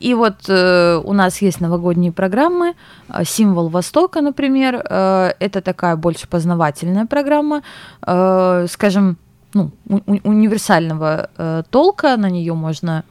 И 0.00 0.14
вот 0.14 0.34
э, 0.48 1.00
у 1.04 1.12
нас 1.12 1.42
есть 1.42 1.60
новогодние 1.60 2.12
программы. 2.12 2.74
Э, 3.08 3.24
Символ 3.24 3.68
Востока, 3.68 4.20
например, 4.20 4.82
э, 4.88 5.32
это 5.38 5.60
такая 5.60 5.96
больше 5.96 6.28
познавательная 6.28 7.06
программа, 7.06 7.62
э, 8.06 8.66
скажем, 8.68 9.16
ну, 9.54 9.70
у- 9.88 10.00
универсального 10.28 11.28
э, 11.38 11.62
толка. 11.70 12.16
На 12.16 12.30
нее 12.30 12.54
можно 12.54 13.02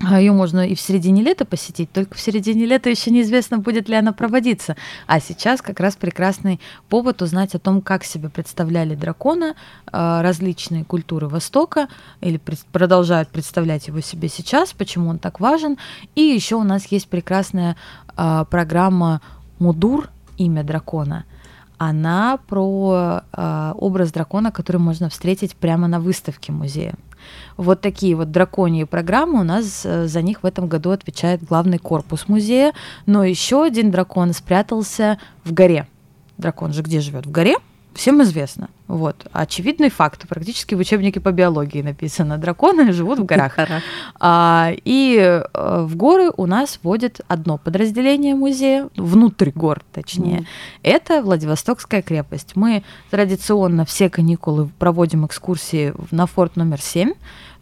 Ее 0.00 0.32
можно 0.32 0.66
и 0.66 0.74
в 0.74 0.80
середине 0.80 1.22
лета 1.22 1.44
посетить, 1.44 1.90
только 1.90 2.16
в 2.16 2.20
середине 2.20 2.66
лета 2.66 2.90
еще 2.90 3.10
неизвестно, 3.10 3.58
будет 3.58 3.88
ли 3.88 3.96
она 3.96 4.12
проводиться. 4.12 4.76
А 5.06 5.20
сейчас 5.20 5.62
как 5.62 5.80
раз 5.80 5.96
прекрасный 5.96 6.60
повод 6.88 7.22
узнать 7.22 7.54
о 7.54 7.58
том, 7.58 7.80
как 7.80 8.04
себе 8.04 8.28
представляли 8.28 8.94
дракона 8.94 9.54
а, 9.90 10.22
различные 10.22 10.84
культуры 10.84 11.28
Востока, 11.28 11.88
или 12.20 12.40
продолжают 12.72 13.30
представлять 13.30 13.88
его 13.88 14.00
себе 14.00 14.28
сейчас, 14.28 14.72
почему 14.72 15.08
он 15.08 15.18
так 15.18 15.40
важен. 15.40 15.78
И 16.14 16.20
еще 16.20 16.56
у 16.56 16.64
нас 16.64 16.86
есть 16.86 17.08
прекрасная 17.08 17.76
а, 18.16 18.44
программа 18.44 19.22
Мудур, 19.58 20.10
имя 20.36 20.62
дракона– 20.62 21.24
она 21.78 22.38
про 22.48 23.22
э, 23.32 23.72
образ 23.76 24.12
дракона, 24.12 24.50
который 24.50 24.78
можно 24.78 25.08
встретить 25.08 25.56
прямо 25.56 25.88
на 25.88 26.00
выставке 26.00 26.52
музея. 26.52 26.94
Вот 27.56 27.80
такие 27.80 28.14
вот 28.14 28.30
драконьи 28.30 28.84
программы 28.84 29.40
у 29.40 29.44
нас 29.44 29.82
э, 29.84 30.06
за 30.06 30.22
них 30.22 30.42
в 30.42 30.46
этом 30.46 30.68
году 30.68 30.90
отвечает 30.90 31.42
главный 31.44 31.78
корпус 31.78 32.28
музея. 32.28 32.72
Но 33.06 33.24
еще 33.24 33.64
один 33.64 33.90
дракон 33.90 34.32
спрятался 34.32 35.18
в 35.44 35.52
горе. 35.52 35.86
Дракон 36.38 36.72
же 36.72 36.82
где 36.82 37.00
живет? 37.00 37.26
В 37.26 37.30
горе? 37.30 37.56
всем 37.96 38.22
известно. 38.22 38.68
Вот. 38.88 39.26
Очевидный 39.32 39.90
факт. 39.90 40.28
Практически 40.28 40.74
в 40.74 40.78
учебнике 40.78 41.20
по 41.20 41.32
биологии 41.32 41.82
написано. 41.82 42.38
Драконы 42.38 42.92
живут 42.92 43.18
в 43.18 43.24
горах. 43.24 43.56
А, 44.20 44.70
и 44.84 45.18
а, 45.52 45.84
в 45.84 45.96
горы 45.96 46.30
у 46.36 46.46
нас 46.46 46.78
вводит 46.82 47.20
одно 47.28 47.58
подразделение 47.58 48.34
музея, 48.34 48.88
внутрь 48.96 49.50
гор 49.50 49.82
точнее. 49.92 50.40
Mm. 50.40 50.46
Это 50.82 51.22
Владивостокская 51.22 52.02
крепость. 52.02 52.52
Мы 52.54 52.84
традиционно 53.10 53.84
все 53.84 54.08
каникулы 54.08 54.68
проводим 54.78 55.26
экскурсии 55.26 55.92
на 56.10 56.26
форт 56.26 56.56
номер 56.56 56.80
7 56.80 57.12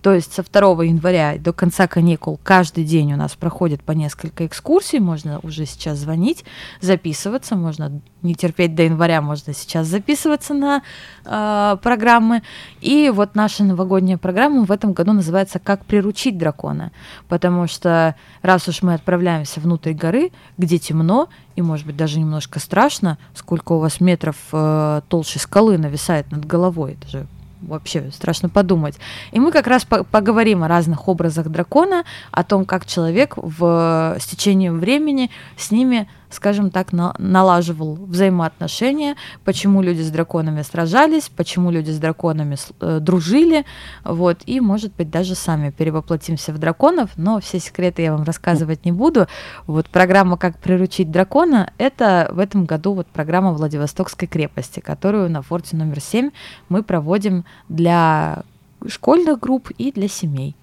То 0.05 0.13
есть 0.13 0.35
со 0.35 0.43
2 0.43 0.85
января 0.85 1.37
до 1.39 1.55
конца 1.55 1.87
каникул 1.87 2.39
каждый 2.43 2.85
день 2.85 3.15
у 3.15 3.17
нас 3.17 3.37
проходит 3.37 3.83
по 3.83 3.93
несколько 3.93 4.45
экскурсий, 4.45 4.99
можно 4.99 5.41
уже 5.43 5.65
сейчас 5.65 5.97
звонить, 5.97 6.45
записываться, 6.83 7.57
можно 7.57 8.03
не 8.21 8.35
терпеть 8.35 8.75
до 8.75 8.83
января, 8.83 9.23
можно 9.23 9.55
сейчас 9.55 9.87
записываться 9.87 10.53
на 10.53 10.83
э, 11.25 11.77
программы. 11.83 12.43
И 12.83 13.11
вот 13.15 13.35
наша 13.35 13.65
новогодняя 13.65 14.19
программа 14.19 14.67
в 14.67 14.71
этом 14.71 14.93
году 14.93 15.15
называется 15.15 15.59
«Как 15.59 15.87
приручить 15.87 16.37
дракона», 16.37 16.93
потому 17.29 17.67
что 17.67 18.15
раз 18.43 18.69
уж 18.69 18.83
мы 18.83 18.93
отправляемся 18.93 19.59
внутрь 19.59 19.95
горы, 19.95 20.33
где 20.59 20.77
темно, 20.79 21.31
и, 21.57 21.63
может 21.63 21.87
быть, 21.87 21.97
даже 21.97 22.19
немножко 22.21 22.61
страшно, 22.61 23.17
сколько 23.33 23.73
у 23.73 23.79
вас 23.79 24.01
метров 24.01 24.37
э, 24.53 25.01
толще 25.09 25.39
скалы 25.39 25.79
нависает 25.79 26.31
над 26.31 26.45
головой, 26.45 26.99
это 27.01 27.09
же 27.09 27.27
вообще 27.67 28.11
страшно 28.13 28.49
подумать. 28.49 28.97
И 29.33 29.41
мы 29.41 29.53
как 29.53 29.67
раз 29.67 29.85
по 29.85 30.05
поговорим 30.05 30.63
о 30.63 30.69
разных 30.69 31.09
образах 31.09 31.49
дракона, 31.49 32.05
о 32.31 32.45
том, 32.45 32.65
как 32.65 32.87
человек 32.87 33.35
в, 33.37 34.17
с 34.19 34.27
течением 34.27 34.79
времени 34.79 35.31
с 35.57 35.71
ними 35.71 36.09
скажем 36.35 36.71
так, 36.71 36.93
на, 36.93 37.15
налаживал 37.19 37.95
взаимоотношения, 37.95 39.17
почему 39.45 39.83
люди 39.83 40.03
с 40.03 40.11
драконами 40.11 40.63
сражались, 40.63 41.31
почему 41.35 41.71
люди 41.71 41.91
с 41.91 41.99
драконами 41.99 42.57
э, 42.81 42.99
дружили, 43.01 43.65
вот, 44.05 44.39
и, 44.47 44.61
может 44.61 44.95
быть, 44.95 45.11
даже 45.11 45.35
сами 45.35 45.71
перевоплотимся 45.71 46.53
в 46.53 46.59
драконов, 46.59 47.11
но 47.17 47.41
все 47.41 47.59
секреты 47.59 48.03
я 48.03 48.13
вам 48.13 48.25
рассказывать 48.25 48.85
не 48.85 48.93
буду. 48.93 49.27
Вот 49.67 49.89
программа 49.89 50.37
«Как 50.37 50.59
приручить 50.59 51.11
дракона»— 51.11 51.73
это 51.79 52.29
в 52.33 52.39
этом 52.39 52.65
году 52.65 52.95
вот 52.95 53.07
программа 53.07 53.53
Владивостокской 53.53 54.29
крепости, 54.29 54.81
которую 54.81 55.31
на 55.31 55.43
форте 55.43 55.77
номер 55.77 56.01
7 56.01 56.31
мы 56.69 56.83
проводим 56.83 57.45
для 57.69 58.43
школьных 58.87 59.41
групп 59.41 59.71
и 59.79 59.93
для 59.93 60.09
семей. 60.09 60.55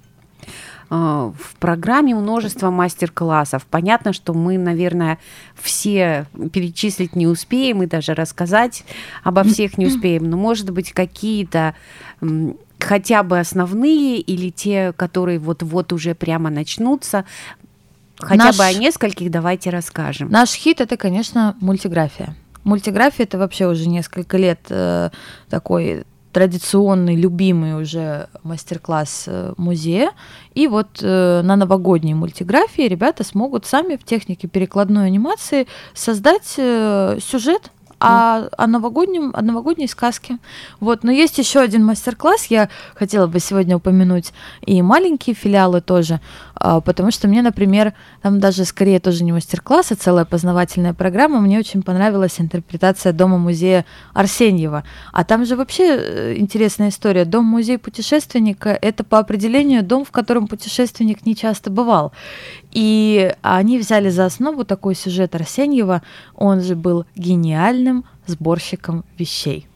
А, 0.94 1.32
в 1.40 1.56
программе 1.56 2.14
множество 2.14 2.70
мастер-классов. 2.70 3.66
Понятно, 3.66 4.12
что 4.12 4.34
мы, 4.34 4.58
наверное, 4.58 5.20
все 5.56 6.26
перечислить 6.52 7.16
не 7.16 7.28
успеем 7.28 7.82
и 7.82 7.86
даже 7.86 8.14
рассказать 8.14 8.84
обо 9.24 9.46
всех 9.46 9.78
не 9.78 9.88
успеем, 9.88 10.30
но, 10.30 10.36
может 10.36 10.70
быть, 10.70 10.92
какие-то 10.92 11.76
хотя 12.78 13.24
бы 13.24 13.40
основные 13.40 14.20
или 14.20 14.50
те, 14.50 14.92
которые 14.92 15.40
вот-вот 15.40 15.94
уже 15.94 16.14
прямо 16.14 16.50
начнутся, 16.50 17.24
хотя 18.20 18.48
наш, 18.48 18.58
бы 18.58 18.66
о 18.66 18.74
нескольких 18.74 19.32
давайте 19.32 19.70
расскажем. 19.70 20.30
Наш 20.30 20.52
хит 20.52 20.82
это, 20.82 20.98
конечно, 20.98 21.56
мультиграфия. 21.62 22.36
Мультиграфия 22.66 23.26
это 23.26 23.38
вообще 23.38 23.66
уже 23.68 23.88
несколько 23.88 24.36
лет 24.36 24.60
э, 24.68 25.10
такой 25.50 26.04
традиционный, 26.32 27.16
любимый 27.16 27.82
уже 27.82 28.28
мастер-класс 28.44 29.26
э, 29.28 29.54
музея. 29.58 30.12
И 30.54 30.68
вот 30.68 31.00
э, 31.02 31.42
на 31.44 31.56
новогодней 31.56 32.14
мультиграфии 32.14 32.84
ребята 32.88 33.24
смогут 33.24 33.66
сами 33.66 33.96
в 33.96 34.04
технике 34.04 34.48
перекладной 34.48 35.08
анимации 35.08 35.68
создать 35.94 36.56
э, 36.58 37.18
сюжет 37.22 37.72
о, 38.02 38.48
о, 38.58 38.68
новогоднем, 38.68 39.32
о 39.36 39.42
новогодней 39.42 39.88
сказке. 39.88 40.40
Вот. 40.80 41.04
Но 41.04 41.12
есть 41.12 41.38
еще 41.38 41.60
один 41.60 41.86
мастер-класс, 41.86 42.48
я 42.48 42.70
хотела 42.96 43.28
бы 43.28 43.40
сегодня 43.40 43.78
упомянуть, 43.78 44.34
и 44.66 44.82
маленькие 44.82 45.36
филиалы 45.36 45.82
тоже, 45.82 46.20
потому 46.82 47.12
что 47.12 47.28
мне, 47.28 47.42
например, 47.42 47.94
там 48.22 48.40
даже 48.40 48.66
скорее 48.66 49.00
тоже 49.00 49.24
не 49.24 49.32
мастер-класс, 49.32 49.92
а 49.92 49.96
целая 49.96 50.26
познавательная 50.26 50.94
программа, 50.94 51.40
мне 51.40 51.58
очень 51.58 51.82
понравилась 51.82 52.40
интерпретация 52.40 53.14
дома-музея 53.14 53.86
Арсеньева. 54.14 54.84
А 55.12 55.24
там 55.24 55.46
же 55.46 55.56
вообще 55.56 55.98
э, 55.98 56.36
интересная 56.38 56.90
история. 56.90 57.26
Дом-музей 57.26 57.78
путешественника— 57.78 58.78
это 58.82 59.04
по 59.04 59.18
определению 59.18 59.84
дом, 59.84 60.06
в 60.06 60.12
котором 60.12 60.48
путешественник 60.48 61.26
не 61.26 61.36
часто 61.36 61.72
бывал. 61.72 62.12
И 62.72 63.34
они 63.42 63.80
взяли 63.80 64.10
за 64.10 64.26
основу 64.26 64.64
такой 64.64 64.96
сюжет 64.96 65.34
Арсеньева. 65.34 66.04
Он 66.36 66.62
же 66.62 66.76
был 66.76 67.06
гениальным 67.16 68.06
сборщиком 68.28 69.04
вещей. 69.18 69.68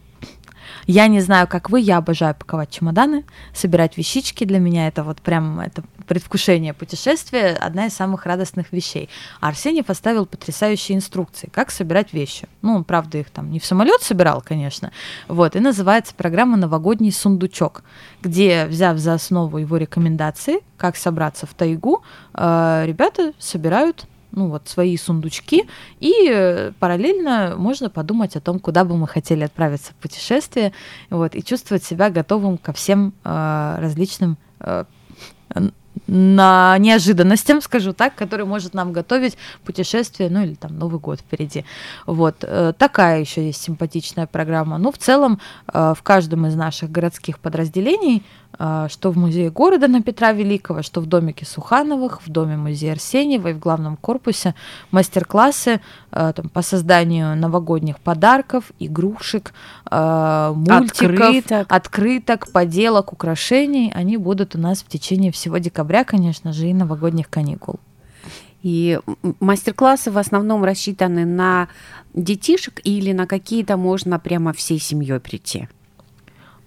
Я 0.86 1.08
не 1.08 1.20
знаю, 1.20 1.48
как 1.48 1.68
вы, 1.68 1.80
я 1.80 1.96
обожаю 1.96 2.34
паковать 2.34 2.70
чемоданы, 2.70 3.24
собирать 3.52 3.98
вещички. 3.98 4.44
Для 4.44 4.60
меня 4.60 4.86
это 4.86 5.02
вот 5.02 5.20
прям 5.20 5.58
это 5.58 5.82
предвкушение 6.06 6.74
путешествия 6.74 7.56
одна 7.60 7.86
из 7.86 7.94
самых 7.94 8.24
радостных 8.24 8.72
вещей. 8.72 9.08
А 9.40 9.48
Арсеньев 9.48 9.90
оставил 9.90 10.26
потрясающие 10.26 10.96
инструкции, 10.96 11.50
как 11.52 11.72
собирать 11.72 12.12
вещи. 12.12 12.48
Ну, 12.62 12.76
он, 12.76 12.84
правда, 12.84 13.18
их 13.18 13.30
там 13.30 13.50
не 13.50 13.58
в 13.58 13.66
самолет 13.66 14.00
собирал, 14.02 14.40
конечно. 14.40 14.92
Вот, 15.26 15.56
и 15.56 15.60
называется 15.60 16.14
программа 16.14 16.56
«Новогодний 16.56 17.10
сундучок», 17.10 17.82
где, 18.22 18.66
взяв 18.66 18.98
за 18.98 19.14
основу 19.14 19.58
его 19.58 19.76
рекомендации, 19.76 20.60
как 20.76 20.96
собраться 20.96 21.46
в 21.46 21.54
тайгу, 21.54 22.04
э, 22.34 22.84
ребята 22.86 23.32
собирают 23.38 24.06
ну 24.32 24.48
вот 24.48 24.68
свои 24.68 24.96
сундучки, 24.96 25.64
и 26.00 26.28
э, 26.30 26.72
параллельно 26.78 27.54
можно 27.56 27.90
подумать 27.90 28.36
о 28.36 28.40
том, 28.40 28.58
куда 28.58 28.84
бы 28.84 28.96
мы 28.96 29.06
хотели 29.06 29.44
отправиться 29.44 29.92
в 29.92 29.96
путешествие, 29.96 30.72
вот, 31.10 31.34
и 31.34 31.42
чувствовать 31.42 31.84
себя 31.84 32.10
готовым 32.10 32.58
ко 32.58 32.72
всем 32.72 33.12
э, 33.24 33.76
различным 33.80 34.36
э, 34.60 34.84
на 36.06 36.76
неожиданностям, 36.78 37.60
скажу 37.60 37.92
так, 37.92 38.14
который 38.14 38.46
может 38.46 38.74
нам 38.74 38.92
готовить 38.92 39.36
путешествие, 39.64 40.30
ну 40.30 40.42
или 40.42 40.54
там 40.54 40.78
Новый 40.78 41.00
год 41.00 41.20
впереди. 41.20 41.64
Вот 42.06 42.36
э, 42.42 42.72
такая 42.76 43.20
еще 43.20 43.46
есть 43.46 43.62
симпатичная 43.62 44.26
программа. 44.26 44.78
Ну, 44.78 44.92
в 44.92 44.98
целом, 44.98 45.40
э, 45.72 45.94
в 45.96 46.02
каждом 46.02 46.46
из 46.46 46.54
наших 46.54 46.90
городских 46.90 47.38
подразделений 47.38 48.24
что 48.58 49.10
в 49.10 49.16
музее 49.16 49.50
города 49.50 49.86
на 49.88 50.02
Петра 50.02 50.32
Великого, 50.32 50.82
что 50.82 51.00
в 51.00 51.06
домике 51.06 51.44
Сухановых, 51.44 52.22
в 52.26 52.30
доме 52.30 52.56
музея 52.56 52.92
Арсеньева 52.92 53.48
и 53.48 53.52
в 53.52 53.58
главном 53.58 53.96
корпусе 53.96 54.54
мастер-классы 54.90 55.80
а, 56.10 56.32
там, 56.32 56.48
по 56.48 56.62
созданию 56.62 57.36
новогодних 57.36 58.00
подарков, 58.00 58.72
игрушек, 58.78 59.52
а, 59.84 60.54
мультиков, 60.54 61.10
открыток. 61.10 61.66
открыток, 61.68 62.52
поделок, 62.52 63.12
украшений. 63.12 63.92
Они 63.94 64.16
будут 64.16 64.56
у 64.56 64.58
нас 64.58 64.82
в 64.82 64.88
течение 64.88 65.32
всего 65.32 65.58
декабря, 65.58 66.04
конечно 66.04 66.52
же, 66.52 66.68
и 66.68 66.74
новогодних 66.74 67.28
каникул. 67.28 67.78
И 68.62 68.98
мастер-классы 69.40 70.10
в 70.10 70.18
основном 70.18 70.64
рассчитаны 70.64 71.24
на 71.24 71.68
детишек 72.14 72.80
или 72.84 73.12
на 73.12 73.26
какие-то 73.26 73.76
можно 73.76 74.18
прямо 74.18 74.52
всей 74.52 74.78
семьей 74.80 75.20
прийти? 75.20 75.68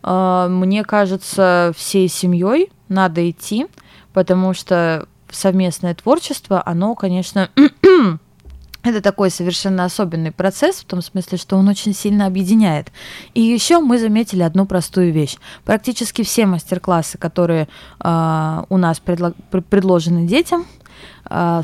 А, 0.04 0.48
мне 0.48 0.84
кажется, 0.84 1.74
всей 1.76 2.08
семьей 2.08 2.72
надо 2.88 3.30
идти, 3.30 3.68
потому 4.14 4.54
что 4.54 5.08
совместное 5.30 5.94
творчество, 5.94 6.62
оно, 6.66 6.96
конечно, 6.96 7.50
это 8.84 9.02
такой 9.02 9.30
совершенно 9.30 9.86
особенный 9.86 10.32
процесс, 10.32 10.78
в 10.78 10.86
том 10.86 11.02
смысле, 11.02 11.38
что 11.38 11.58
он 11.58 11.68
очень 11.68 11.94
сильно 11.94 12.26
объединяет. 12.26 12.92
И 13.34 13.42
еще 13.42 13.80
мы 13.80 14.00
заметили 14.00 14.42
одну 14.42 14.66
простую 14.66 15.12
вещь. 15.12 15.38
Практически 15.66 16.24
все 16.24 16.46
мастер-классы, 16.46 17.18
которые 17.18 17.68
э, 18.04 18.64
у 18.70 18.78
нас 18.78 19.02
предло- 19.06 19.36
предложены 19.52 20.26
детям, 20.26 20.66
э, 21.30 21.62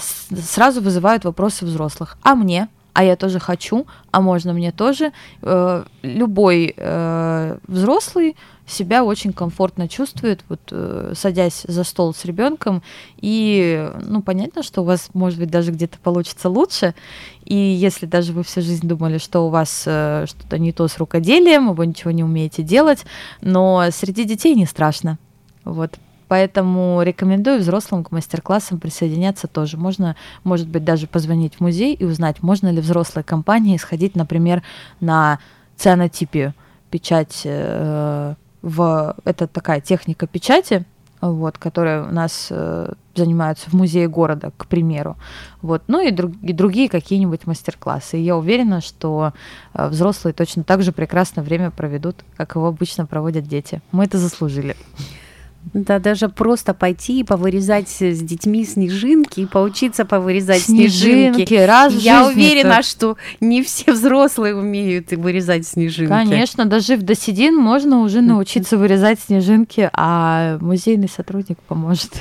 сразу 0.47 0.81
вызывают 0.81 1.25
вопросы 1.25 1.65
взрослых. 1.65 2.17
А 2.21 2.35
мне? 2.35 2.67
А 2.95 3.03
я 3.03 3.17
тоже 3.17 3.39
хочу, 3.39 3.85
а 4.11 4.21
можно 4.21 4.53
мне 4.53 4.71
тоже. 4.71 5.11
Э, 5.41 5.83
любой 6.01 6.73
э, 6.75 7.57
взрослый 7.67 8.37
себя 8.65 9.03
очень 9.03 9.33
комфортно 9.33 9.89
чувствует, 9.89 10.45
вот 10.47 10.61
э, 10.71 11.11
садясь 11.13 11.65
за 11.67 11.83
стол 11.83 12.13
с 12.13 12.23
ребенком, 12.23 12.81
и 13.17 13.91
ну 14.01 14.21
понятно, 14.21 14.63
что 14.63 14.81
у 14.81 14.85
вас 14.85 15.09
может 15.13 15.39
быть 15.39 15.51
даже 15.51 15.71
где-то 15.71 15.99
получится 15.99 16.49
лучше, 16.49 16.95
и 17.43 17.53
если 17.53 18.05
даже 18.05 18.31
вы 18.31 18.43
всю 18.43 18.61
жизнь 18.61 18.87
думали, 18.87 19.17
что 19.17 19.45
у 19.45 19.49
вас 19.49 19.83
э, 19.85 20.25
что-то 20.27 20.57
не 20.57 20.71
то 20.71 20.87
с 20.87 20.97
рукоделием, 20.97 21.73
вы 21.73 21.87
ничего 21.87 22.11
не 22.11 22.23
умеете 22.23 22.63
делать, 22.63 23.05
но 23.41 23.83
среди 23.91 24.23
детей 24.23 24.55
не 24.55 24.65
страшно, 24.65 25.19
вот 25.65 25.99
Поэтому 26.27 27.01
рекомендую 27.03 27.59
взрослым 27.59 28.03
к 28.03 28.11
мастер-классам 28.11 28.79
присоединяться 28.79 29.47
тоже. 29.47 29.77
Можно, 29.77 30.15
может 30.43 30.67
быть, 30.67 30.83
даже 30.83 31.07
позвонить 31.07 31.55
в 31.55 31.61
музей 31.61 31.93
и 31.93 32.05
узнать, 32.05 32.41
можно 32.41 32.71
ли 32.71 32.81
взрослой 32.81 33.23
компании 33.23 33.77
сходить, 33.77 34.15
например, 34.15 34.63
на 34.99 35.39
цианотипию, 35.77 36.53
печать 36.89 37.41
э, 37.43 38.33
в... 38.61 39.15
Это 39.23 39.47
такая 39.47 39.81
техника 39.81 40.27
печати, 40.27 40.85
вот, 41.21 41.57
которая 41.57 42.03
у 42.03 42.11
нас 42.11 42.47
э, 42.49 42.93
занимаются 43.15 43.69
в 43.69 43.73
музее 43.73 44.07
города, 44.07 44.51
к 44.57 44.67
примеру. 44.67 45.17
Вот. 45.61 45.83
Ну 45.87 46.05
и, 46.05 46.11
друг, 46.11 46.33
и 46.41 46.53
другие 46.53 46.89
какие-нибудь 46.89 47.45
мастер-классы. 47.45 48.19
И 48.19 48.23
я 48.23 48.37
уверена, 48.37 48.81
что 48.81 49.33
э, 49.73 49.87
взрослые 49.87 50.33
точно 50.33 50.63
так 50.63 50.81
же 50.83 50.91
прекрасно 50.91 51.41
время 51.43 51.71
проведут, 51.71 52.17
как 52.35 52.55
его 52.55 52.67
обычно 52.67 53.05
проводят 53.05 53.47
дети. 53.47 53.81
Мы 53.91 54.05
это 54.05 54.17
заслужили. 54.17 54.75
Да, 55.73 55.99
даже 55.99 56.29
просто 56.29 56.73
пойти 56.73 57.19
и 57.19 57.23
повырезать 57.23 57.89
с 57.89 58.19
детьми 58.19 58.65
снежинки 58.65 59.41
и 59.41 59.45
поучиться 59.45 60.05
повырезать 60.05 60.61
снежинки. 60.61 61.45
Снежинки, 61.45 61.53
раз 61.55 61.93
Я 61.93 62.27
уверена, 62.27 62.83
что 62.83 63.17
не 63.39 63.63
все 63.63 63.91
взрослые 63.91 64.55
умеют 64.55 65.11
вырезать 65.11 65.67
снежинки. 65.67 66.09
Конечно, 66.09 66.65
дожив 66.65 67.01
до 67.01 67.15
седин, 67.15 67.55
можно 67.55 68.01
уже 68.01 68.21
научиться 68.21 68.77
вырезать 68.77 69.19
снежинки, 69.19 69.89
а 69.93 70.57
музейный 70.61 71.09
сотрудник 71.09 71.57
поможет. 71.59 72.11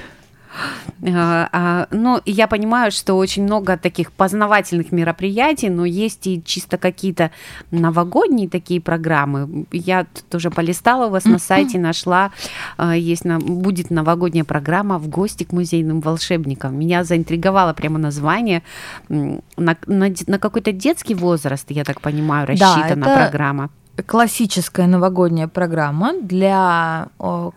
А, 1.07 1.87
ну, 1.91 2.21
я 2.25 2.47
понимаю, 2.47 2.91
что 2.91 3.15
очень 3.15 3.43
много 3.45 3.77
таких 3.77 4.13
познавательных 4.13 4.93
мероприятий, 4.93 5.69
но 5.69 5.85
есть 5.85 6.27
и 6.27 6.43
чисто 6.45 6.79
какие-то 6.79 7.31
новогодние 7.71 8.49
такие 8.49 8.81
программы. 8.81 9.67
Я 9.73 10.07
тоже 10.31 10.51
полистала 10.51 11.07
у 11.07 11.11
вас 11.11 11.25
на 11.25 11.39
сайте, 11.39 11.79
нашла, 11.79 12.31
а, 12.77 12.97
есть 12.97 13.25
на, 13.25 13.39
будет 13.39 13.91
новогодняя 13.91 14.45
программа 14.45 14.99
«В 14.99 15.09
гости 15.09 15.45
к 15.45 15.53
музейным 15.53 16.01
волшебникам». 16.01 16.79
Меня 16.79 17.05
заинтриговало 17.05 17.75
прямо 17.75 17.99
название. 17.99 18.63
На, 19.09 19.77
на 19.87 20.11
на 20.27 20.39
какой-то 20.39 20.73
детский 20.73 21.15
возраст, 21.15 21.71
я 21.71 21.85
так 21.85 22.01
понимаю, 22.01 22.47
Да, 22.47 22.53
рассчитана 22.53 23.05
это- 23.05 23.17
программа. 23.17 23.71
Классическая 24.03 24.89
новогодняя 24.89 25.47
программа 25.47 26.21
для 26.21 27.09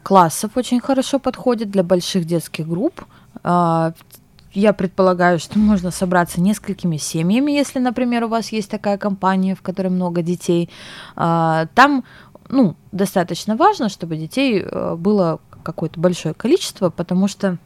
классов 0.04 0.52
очень 0.56 0.80
хорошо 0.80 1.18
подходит, 1.18 1.72
для 1.72 1.82
больших 1.84 2.26
детских 2.26 2.68
групп. 2.68 3.06
А, 3.44 3.94
Я 4.54 4.74
предполагаю, 4.74 5.40
что 5.40 5.58
можно 5.58 5.90
собраться 5.90 6.40
несколькими 6.40 6.98
семьями, 6.98 7.52
если, 7.52 7.80
например, 7.80 8.26
у 8.26 8.28
вас 8.28 8.52
есть 8.52 8.70
такая 8.70 9.00
компания, 9.00 9.56
в 9.56 9.64
которой 9.64 9.88
много 9.88 10.22
детей. 10.22 10.70
А, 11.16 11.66
Там 11.74 12.04
ну, 12.50 12.76
достаточно 12.92 13.56
важно, 13.56 13.90
чтобы 13.90 14.16
детей 14.16 14.62
э, 14.62 14.96
было 14.96 15.40
какое-то 15.64 16.00
большое 16.00 16.34
количество, 16.34 16.90
потому 16.90 17.28
что 17.28 17.58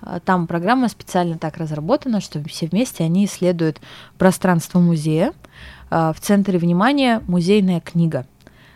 а, 0.00 0.20
там 0.20 0.46
программа 0.46 0.88
специально 0.88 1.38
так 1.38 1.56
разработана, 1.56 2.20
что 2.20 2.42
все 2.44 2.66
вместе 2.66 3.04
они 3.04 3.24
исследуют 3.24 3.80
пространство 4.18 4.78
музея. 4.78 5.32
А, 5.96 6.12
В 6.12 6.18
центре 6.18 6.58
внимания 6.58 7.22
музейная 7.28 7.78
книга, 7.80 8.26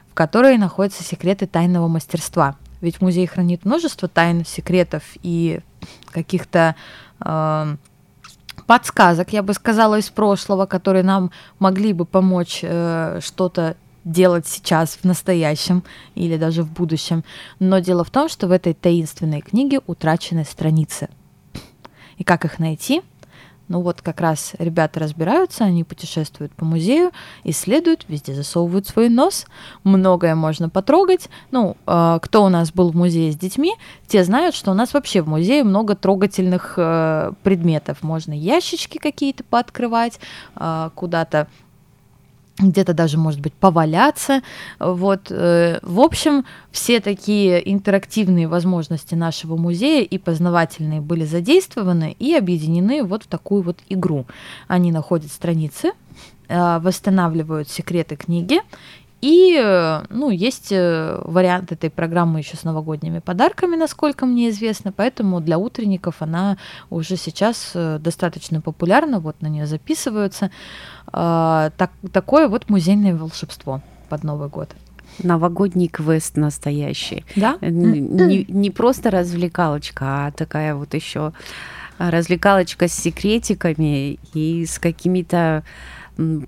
в 0.09 0.14
которой 0.14 0.57
находятся 0.57 1.02
секреты 1.02 1.48
тайного 1.48 1.88
мастерства. 1.88 2.54
Ведь 2.81 3.00
музей 3.00 3.26
хранит 3.26 3.64
множество 3.64 4.07
тайн, 4.07 4.44
секретов 4.46 5.02
и 5.24 5.59
каких-то 6.12 6.76
а, 7.18 7.74
подсказок, 8.68 9.33
я 9.33 9.42
бы 9.42 9.52
сказала, 9.54 9.98
из 9.98 10.11
прошлого, 10.11 10.66
которые 10.66 11.02
нам 11.02 11.33
могли 11.59 11.92
бы 11.92 12.04
помочь 12.04 12.61
э, 12.62 13.18
что-то 13.20 13.76
делать 14.04 14.46
сейчас, 14.46 14.96
в 15.02 15.04
настоящем 15.04 15.83
или 16.14 16.37
даже 16.37 16.62
в 16.62 16.70
будущем. 16.70 17.24
Но 17.59 17.81
дело 17.81 18.04
в 18.04 18.11
том, 18.11 18.28
что 18.28 18.46
в 18.46 18.52
этой 18.52 18.74
таинственной 18.74 19.40
книге 19.40 19.81
утрачены 19.88 20.44
страницы. 20.44 21.09
И 22.16 22.22
как 22.22 22.44
их 22.44 22.61
найти? 22.61 23.02
Ну 23.68 23.83
вот 23.83 24.00
как 24.02 24.20
раз 24.20 24.54
ребята 24.59 25.00
разбираются, 25.00 25.64
они 25.64 25.85
путешествуют 25.85 26.52
по 26.54 26.64
музею, 26.64 27.11
исследуют, 27.44 28.07
везде 28.09 28.35
засовывают 28.35 28.87
свой 28.87 29.09
нос, 29.09 29.46
многое 29.85 30.35
можно 30.35 30.68
потрогать. 30.70 31.28
Ну, 31.50 31.76
э, 31.87 32.18
кто 32.22 32.44
у 32.44 32.48
нас 32.48 32.72
был 32.72 32.90
в 32.90 32.96
музее 32.96 33.31
с 33.31 33.37
детьми, 33.37 33.74
те 34.07 34.24
знают, 34.24 34.54
что 34.54 34.70
у 34.70 34.74
нас 34.74 34.94
вообще 34.94 35.20
в 35.20 35.28
музее 35.28 35.64
много 35.64 35.94
трогательных 35.94 36.74
э, 36.76 37.33
предметов. 37.42 38.02
Можно 38.02 38.33
ящички 38.33 38.98
какие-то 38.98 39.44
пооткрывать, 39.44 40.18
э, 40.57 40.90
куда-то 40.94 41.48
где-то 42.58 42.94
даже, 42.94 43.18
может 43.18 43.40
быть, 43.40 43.52
поваляться. 43.52 44.42
Вот, 44.78 45.30
э, 45.30 45.78
в 45.82 46.00
общем, 46.00 46.44
все 46.70 47.00
такие 47.00 47.72
интерактивные 47.72 48.48
возможности 48.48 49.14
нашего 49.14 49.56
музея 49.56 50.02
и 50.02 50.18
познавательные 50.18 51.00
были 51.00 51.24
задействованы 51.24 52.16
и 52.18 52.34
объединены 52.34 53.04
вот 53.04 53.24
в 53.24 53.26
такую 53.26 53.62
вот 53.62 53.78
игру. 53.88 54.26
Они 54.66 54.92
находят 54.92 55.30
страницы, 55.30 55.92
э, 56.48 56.78
восстанавливают 56.80 57.68
секреты 57.68 58.16
книги, 58.16 58.60
и, 59.20 59.59
э, 59.61 60.04
ну, 60.11 60.31
есть 60.31 60.68
э, 60.70 61.20
вариант 61.24 61.72
этой 61.72 61.90
программы 61.90 62.38
еще 62.38 62.57
с 62.57 62.64
новогодними 62.64 63.18
подарками, 63.18 63.74
насколько 63.74 64.26
мне 64.26 64.50
известно, 64.50 64.92
поэтому 64.92 65.40
для 65.40 65.59
утренников 65.59 66.22
она 66.22 66.57
уже 66.88 67.16
сейчас 67.16 67.72
э, 67.74 67.98
достаточно 68.00 68.61
популярна, 68.61 69.18
вот 69.18 69.42
на 69.42 69.48
нее 69.48 69.66
записываются. 69.66 70.50
А, 71.12 71.70
так, 71.76 71.90
такое 72.12 72.48
вот 72.48 72.70
музейное 72.70 73.16
волшебство 73.16 73.81
под 74.09 74.24
Новый 74.24 74.48
год. 74.48 74.70
Новогодний 75.22 75.88
квест 75.88 76.37
настоящий. 76.37 77.24
Да? 77.35 77.59
Не, 77.61 78.44
не 78.44 78.70
просто 78.70 79.11
развлекалочка, 79.11 80.26
а 80.26 80.31
такая 80.31 80.76
вот 80.76 80.94
еще 80.94 81.33
развлекалочка 81.98 82.87
с 82.87 82.92
секретиками 82.92 84.20
и 84.33 84.64
с 84.64 84.78
какими-то 84.78 85.64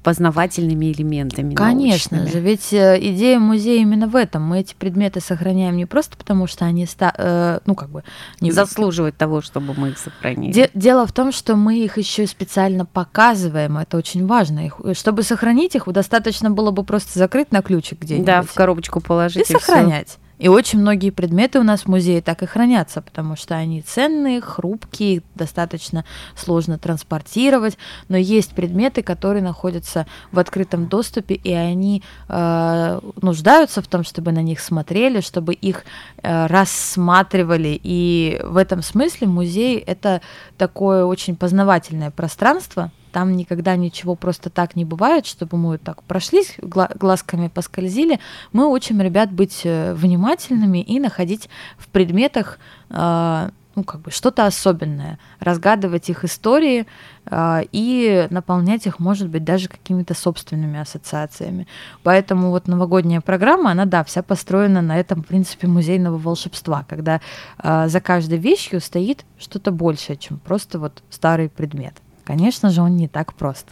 познавательными 0.02 0.92
элементами. 0.92 1.54
Конечно 1.54 2.18
научными. 2.18 2.33
же, 2.33 2.40
ведь 2.44 2.72
э, 2.72 2.98
идея 3.00 3.38
музея 3.38 3.80
именно 3.83 4.06
в 4.09 4.16
этом. 4.16 4.42
Мы 4.42 4.61
эти 4.61 4.74
предметы 4.74 5.20
сохраняем 5.20 5.76
не 5.76 5.87
просто 5.87 6.16
потому, 6.16 6.46
что 6.46 6.64
они, 6.64 6.87
ста- 6.87 7.14
э, 7.16 7.61
ну, 7.66 7.74
как 7.74 7.90
бы, 7.90 8.02
не 8.40 8.50
заслуживает 8.50 9.16
того, 9.16 9.40
чтобы 9.40 9.74
мы 9.76 9.90
их 9.90 9.98
сохранили. 9.98 10.52
Де- 10.52 10.70
дело 10.74 11.06
в 11.06 11.12
том, 11.12 11.30
что 11.33 11.56
мы 11.56 11.78
их 11.78 11.98
еще 11.98 12.26
специально 12.26 12.85
показываем, 12.85 13.78
это 13.78 13.96
очень 13.96 14.26
важно. 14.26 14.66
Их, 14.66 14.80
э, 14.83 14.94
чтобы 14.94 15.22
сохранить 15.22 15.74
их, 15.76 15.85
достаточно 15.87 16.50
было 16.50 16.70
бы 16.72 16.83
просто 16.85 17.18
закрыть 17.18 17.52
на 17.52 17.62
ключик 17.62 18.00
где-нибудь. 18.00 18.26
да, 18.26 18.42
в 18.42 18.52
коробочку 18.54 19.00
положить 19.00 19.48
и 19.50 19.52
и 19.52 19.56
сохранять. 19.56 20.18
И 20.40 20.48
очень 20.48 20.81
многие 20.81 21.11
предметы 21.11 21.61
у 21.61 21.62
нас 21.62 21.83
в 21.83 21.88
музее 21.88 22.22
так 22.22 22.42
и 22.42 22.46
хранятся, 22.46 23.03
потому 23.03 23.37
что 23.37 23.55
они 23.57 23.83
ценные, 23.83 24.40
хрупкие, 24.40 25.22
достаточно 25.35 26.07
сложно 26.35 26.79
транспортировать. 26.79 27.76
Но 28.09 28.16
есть 28.16 28.53
предметы, 28.53 29.03
которые 29.03 29.42
находятся 29.42 30.07
в 30.33 30.38
открытом 30.38 30.87
доступе, 30.87 31.35
и 31.35 31.53
они 31.53 32.03
э, 32.29 33.00
нуждаются 33.20 33.83
в 33.83 33.87
том, 33.87 34.03
чтобы 34.03 34.33
на 34.33 34.40
них 34.40 34.61
смотрели, 34.61 35.20
чтобы 35.20 35.53
их 35.53 35.85
э, 36.22 36.46
рассматривали. 36.46 37.79
И 37.83 38.40
в 38.42 38.57
этом 38.57 38.83
смысле 38.83 39.26
музей 39.26 39.76
это 39.79 40.22
такое 40.57 41.05
очень 41.05 41.37
познавательное 41.37 42.11
пространство, 42.11 42.90
там 43.12 43.36
никогда 43.36 43.76
ничего 43.76 44.14
просто 44.14 44.50
так 44.50 44.76
не 44.76 44.84
бывает, 44.84 45.26
чтобы 45.26 45.56
мы 45.56 45.70
вот 45.72 45.82
так 45.82 46.02
прошлись, 46.04 46.54
гла- 46.58 46.90
глазками 46.94 47.48
поскользили. 47.48 48.20
Мы 48.52 48.70
учим 48.70 49.00
ребят 49.00 49.32
быть 49.32 49.62
э, 49.64 49.94
внимательными 49.94 50.78
и 50.78 50.98
находить 51.00 51.48
в 51.78 51.88
предметах 51.88 52.58
э, 52.90 53.50
ну, 53.74 53.84
как 53.84 54.00
бы 54.02 54.10
что-то 54.10 54.46
особенное, 54.46 55.18
разгадывать 55.38 56.10
их 56.10 56.24
истории 56.24 56.86
э, 57.26 57.62
и 57.72 58.26
наполнять 58.30 58.86
их, 58.86 58.98
может 58.98 59.28
быть, 59.28 59.44
даже 59.44 59.68
какими-то 59.68 60.14
собственными 60.14 60.78
ассоциациями. 60.78 61.66
Поэтому 62.02 62.50
вот 62.50 62.66
новогодняя 62.66 63.20
программа, 63.20 63.70
она, 63.70 63.84
да, 63.84 64.04
вся 64.04 64.22
построена 64.22 64.82
на 64.82 64.98
этом 64.98 65.22
принципе 65.22 65.66
музейного 65.66 66.18
волшебства, 66.18 66.84
когда 66.88 67.20
э, 67.62 67.88
за 67.88 68.00
каждой 68.00 68.38
вещью 68.38 68.80
стоит 68.80 69.24
что-то 69.38 69.70
большее, 69.70 70.16
чем 70.16 70.38
просто 70.38 70.78
вот 70.78 71.02
старый 71.10 71.48
предмет. 71.48 71.94
Конечно 72.30 72.70
же, 72.70 72.80
он 72.80 72.96
не 72.96 73.08
так 73.08 73.34
прост. 73.34 73.66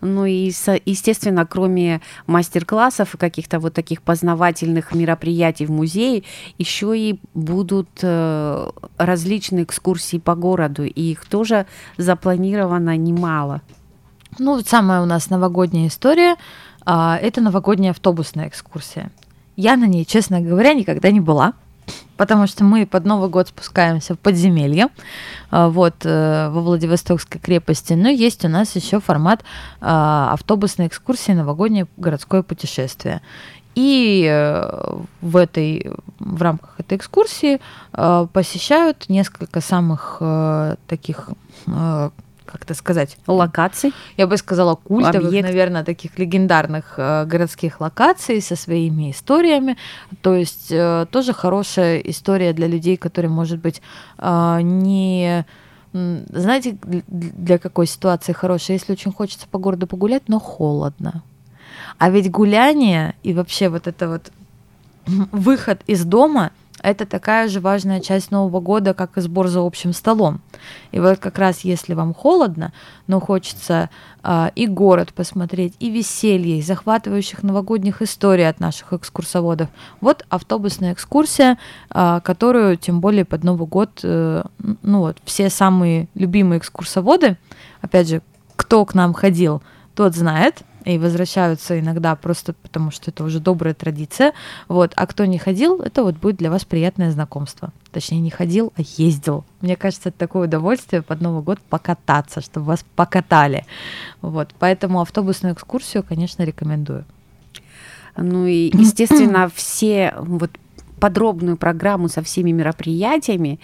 Ну 0.00 0.24
и, 0.24 0.50
естественно, 0.86 1.44
кроме 1.44 2.00
мастер-классов 2.26 3.14
и 3.14 3.18
каких-то 3.18 3.60
вот 3.60 3.74
таких 3.74 4.00
познавательных 4.00 4.94
мероприятий 4.94 5.66
в 5.66 5.70
музее, 5.70 6.22
еще 6.56 6.98
и 6.98 7.20
будут 7.34 7.90
э, 8.00 8.70
различные 8.96 9.64
экскурсии 9.64 10.16
по 10.16 10.34
городу, 10.34 10.84
и 10.84 11.02
их 11.02 11.26
тоже 11.26 11.66
запланировано 11.98 12.96
немало. 12.96 13.60
Ну, 14.38 14.56
вот 14.56 14.66
самая 14.66 15.02
у 15.02 15.06
нас 15.06 15.28
новогодняя 15.28 15.88
история 15.88 16.36
а, 16.86 17.18
это 17.20 17.42
новогодняя 17.42 17.90
автобусная 17.90 18.48
экскурсия. 18.48 19.10
Я 19.54 19.76
на 19.76 19.84
ней, 19.84 20.06
честно 20.06 20.40
говоря, 20.40 20.72
никогда 20.72 21.10
не 21.10 21.20
была, 21.20 21.52
потому 22.16 22.46
что 22.46 22.64
мы 22.64 22.86
под 22.86 23.04
Новый 23.04 23.28
год 23.28 23.48
спускаемся 23.48 24.14
в 24.14 24.18
подземелье, 24.18 24.88
а, 25.50 25.68
вот, 25.68 25.94
э, 26.04 26.48
во 26.50 26.60
Владивостокской 26.60 27.40
крепости, 27.40 27.92
но 27.92 28.08
есть 28.08 28.44
у 28.44 28.48
нас 28.48 28.74
еще 28.76 29.00
формат 29.00 29.44
а, 29.80 30.32
автобусной 30.32 30.86
экскурсии 30.86 31.32
новогоднее 31.32 31.86
городское 31.96 32.42
путешествие. 32.42 33.20
И 33.76 34.26
э, 34.26 35.00
в, 35.20 35.36
этой, 35.36 35.92
в 36.18 36.40
рамках 36.40 36.80
этой 36.80 36.96
экскурсии 36.96 37.60
э, 37.92 38.26
посещают 38.32 39.10
несколько 39.10 39.60
самых 39.60 40.16
э, 40.20 40.76
таких, 40.86 41.28
э, 41.66 42.10
как 42.56 42.64
это 42.64 42.74
сказать, 42.74 43.18
Локаций. 43.26 43.92
я 44.16 44.26
бы 44.26 44.36
сказала, 44.38 44.76
культовых, 44.76 45.28
Объект. 45.28 45.48
наверное, 45.48 45.84
таких 45.84 46.18
легендарных 46.18 46.94
э, 46.96 47.26
городских 47.26 47.80
локаций 47.80 48.40
со 48.40 48.56
своими 48.56 49.10
историями. 49.10 49.76
То 50.22 50.34
есть 50.34 50.68
э, 50.70 51.06
тоже 51.10 51.34
хорошая 51.34 51.98
история 51.98 52.54
для 52.54 52.66
людей, 52.66 52.96
которые, 52.96 53.30
может 53.30 53.58
быть, 53.58 53.82
э, 54.18 54.58
не... 54.62 55.44
Знаете, 55.92 56.76
для 56.82 57.58
какой 57.58 57.86
ситуации 57.86 58.32
хорошая? 58.32 58.76
Если 58.76 58.92
очень 58.92 59.12
хочется 59.12 59.46
по 59.50 59.58
городу 59.58 59.86
погулять, 59.86 60.24
но 60.28 60.38
холодно. 60.38 61.22
А 61.98 62.10
ведь 62.10 62.30
гуляние 62.30 63.14
и 63.22 63.32
вообще 63.32 63.68
вот 63.68 63.86
это 63.86 64.08
вот 64.08 64.32
выход 65.06 65.80
из 65.86 66.04
дома 66.04 66.50
это 66.86 67.04
такая 67.04 67.48
же 67.48 67.58
важная 67.58 67.98
часть 68.00 68.30
Нового 68.30 68.60
года, 68.60 68.94
как 68.94 69.18
и 69.18 69.20
сбор 69.20 69.48
за 69.48 69.58
общим 69.58 69.92
столом. 69.92 70.40
И 70.92 71.00
вот 71.00 71.18
как 71.18 71.36
раз 71.36 71.62
если 71.62 71.94
вам 71.94 72.14
холодно, 72.14 72.72
но 73.08 73.18
хочется 73.18 73.90
а, 74.22 74.52
и 74.54 74.68
город 74.68 75.12
посмотреть, 75.12 75.74
и 75.80 75.90
веселье, 75.90 76.58
и 76.58 76.62
захватывающих 76.62 77.42
новогодних 77.42 78.02
историй 78.02 78.48
от 78.48 78.60
наших 78.60 78.92
экскурсоводов, 78.92 79.68
вот 80.00 80.24
автобусная 80.28 80.92
экскурсия, 80.92 81.58
а, 81.90 82.20
которую 82.20 82.76
тем 82.76 83.00
более 83.00 83.24
под 83.24 83.42
Новый 83.42 83.66
год, 83.66 83.98
а, 84.04 84.46
ну 84.82 85.00
вот, 85.00 85.16
все 85.24 85.50
самые 85.50 86.06
любимые 86.14 86.60
экскурсоводы, 86.60 87.36
опять 87.80 88.08
же, 88.08 88.22
кто 88.54 88.84
к 88.84 88.94
нам 88.94 89.12
ходил, 89.12 89.60
тот 89.96 90.14
знает, 90.14 90.62
и 90.86 90.98
возвращаются 90.98 91.80
иногда 91.80 92.14
просто 92.14 92.52
потому, 92.52 92.92
что 92.92 93.10
это 93.10 93.24
уже 93.24 93.40
добрая 93.40 93.74
традиция. 93.74 94.32
Вот. 94.68 94.92
А 94.94 95.06
кто 95.06 95.24
не 95.24 95.36
ходил, 95.36 95.82
это 95.82 96.04
вот 96.04 96.14
будет 96.16 96.36
для 96.36 96.48
вас 96.48 96.64
приятное 96.64 97.10
знакомство. 97.10 97.72
Точнее, 97.90 98.20
не 98.20 98.30
ходил, 98.30 98.72
а 98.76 98.82
ездил. 98.96 99.44
Мне 99.60 99.74
кажется, 99.74 100.10
это 100.10 100.18
такое 100.18 100.46
удовольствие 100.46 101.02
под 101.02 101.20
Новый 101.20 101.42
год 101.42 101.58
покататься, 101.58 102.40
чтобы 102.40 102.66
вас 102.66 102.84
покатали. 102.94 103.66
Вот. 104.22 104.54
Поэтому 104.60 105.00
автобусную 105.00 105.54
экскурсию, 105.54 106.04
конечно, 106.04 106.44
рекомендую. 106.44 107.04
Ну 108.16 108.46
и, 108.46 108.70
естественно, 108.72 109.50
все 109.52 110.14
вот 110.18 110.52
подробную 111.00 111.56
программу 111.56 112.08
со 112.08 112.22
всеми 112.22 112.52
мероприятиями 112.52 113.58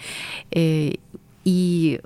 э, 0.51 0.95
и 1.45 2.01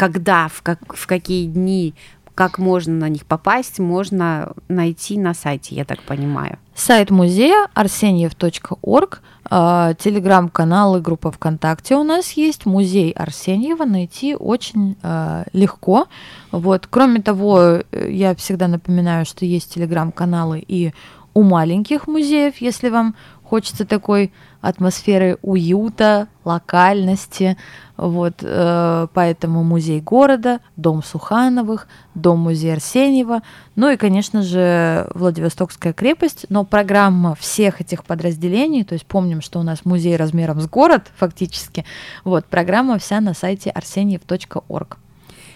когда, 0.00 0.48
в, 0.48 0.62
как, 0.62 0.96
в 0.96 1.06
какие 1.06 1.46
дни 1.46 1.94
как 2.40 2.56
можно 2.56 2.94
на 2.94 3.10
них 3.10 3.26
попасть, 3.26 3.78
можно 3.80 4.54
найти 4.68 5.18
на 5.18 5.34
сайте, 5.34 5.74
я 5.74 5.84
так 5.84 6.00
понимаю. 6.00 6.58
Сайт 6.74 7.10
музея 7.10 7.68
арсеньев.орг, 7.74 9.20
а, 9.50 9.92
телеграм-канал 9.92 10.96
и 10.96 11.00
группа 11.02 11.30
ВКонтакте 11.30 11.96
у 11.96 12.02
нас 12.02 12.32
есть. 12.32 12.64
Музей 12.64 13.10
Арсеньева 13.10 13.84
найти 13.84 14.34
очень 14.34 14.96
э, 15.02 15.44
легко. 15.52 16.06
Вот. 16.50 16.86
Кроме 16.88 17.20
того, 17.20 17.80
я 17.92 18.34
всегда 18.34 18.68
напоминаю, 18.68 19.26
что 19.26 19.44
есть 19.44 19.74
телеграм-каналы 19.74 20.64
и 20.66 20.94
у 21.34 21.42
маленьких 21.42 22.06
музеев, 22.06 22.56
если 22.62 22.88
вам 22.88 23.16
хочется 23.50 23.84
такой 23.84 24.32
атмосферы 24.60 25.38
уюта, 25.42 26.28
локальности. 26.44 27.56
Вот, 27.96 28.34
э, 28.42 29.08
поэтому 29.12 29.64
музей 29.64 30.00
города, 30.00 30.60
дом 30.76 31.02
Сухановых, 31.02 31.88
дом 32.14 32.38
музея 32.38 32.74
Арсеньева, 32.74 33.42
ну 33.74 33.90
и, 33.90 33.96
конечно 33.96 34.42
же, 34.42 35.08
Владивостокская 35.14 35.92
крепость. 35.92 36.46
Но 36.48 36.64
программа 36.64 37.34
всех 37.34 37.80
этих 37.80 38.04
подразделений, 38.04 38.84
то 38.84 38.92
есть 38.92 39.04
помним, 39.04 39.42
что 39.42 39.58
у 39.58 39.64
нас 39.64 39.84
музей 39.84 40.16
размером 40.16 40.60
с 40.60 40.68
город 40.68 41.10
фактически, 41.16 41.84
вот, 42.22 42.46
программа 42.46 42.98
вся 42.98 43.20
на 43.20 43.34
сайте 43.34 43.70
arsenьев.org. 43.70 44.99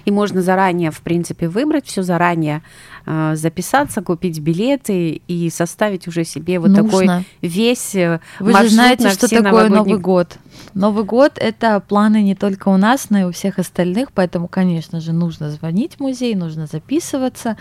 И 0.04 0.10
можно 0.10 0.42
заранее, 0.42 0.90
в 0.90 1.00
принципе, 1.00 1.48
выбрать 1.48 1.86
все 1.86 2.02
заранее, 2.02 2.62
э, 3.06 3.34
записаться, 3.36 4.02
купить 4.02 4.40
билеты 4.40 5.22
и 5.26 5.50
составить 5.50 6.06
уже 6.08 6.24
себе 6.24 6.58
вот 6.58 6.70
Нужно. 6.70 6.84
такой 6.84 7.08
весь 7.42 7.94
э, 7.94 8.20
Вы 8.40 8.52
же 8.52 8.68
знаете, 8.68 9.10
что 9.10 9.28
такое 9.28 9.42
новогодних... 9.42 9.76
Новый 9.76 9.98
год. 9.98 10.38
Новый 10.74 11.04
год— 11.04 11.32
это 11.36 11.80
планы 11.80 12.22
не 12.22 12.34
только 12.34 12.68
у 12.68 12.76
нас, 12.76 13.10
но 13.10 13.18
и 13.18 13.22
у 13.24 13.32
всех 13.32 13.58
остальных, 13.58 14.12
поэтому, 14.12 14.48
конечно 14.48 15.00
же, 15.00 15.12
нужно 15.12 15.50
звонить 15.50 15.96
в 15.96 16.00
музей, 16.00 16.34
нужно 16.34 16.66
записываться. 16.66 17.56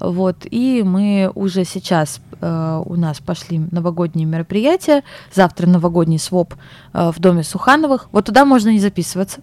Вот, 0.00 0.38
и 0.50 0.82
мы 0.84 1.30
уже 1.34 1.64
сейчас, 1.64 2.20
э, 2.40 2.82
у 2.84 2.96
нас 2.96 3.20
пошли 3.20 3.60
новогодние 3.70 4.26
мероприятия, 4.26 5.02
завтра 5.32 5.66
новогодний 5.66 6.18
своп 6.18 6.54
э, 6.92 7.10
в 7.14 7.20
доме 7.20 7.42
Сухановых. 7.42 8.08
Вот 8.12 8.26
туда 8.26 8.44
можно 8.44 8.70
не 8.70 8.80
записываться, 8.80 9.40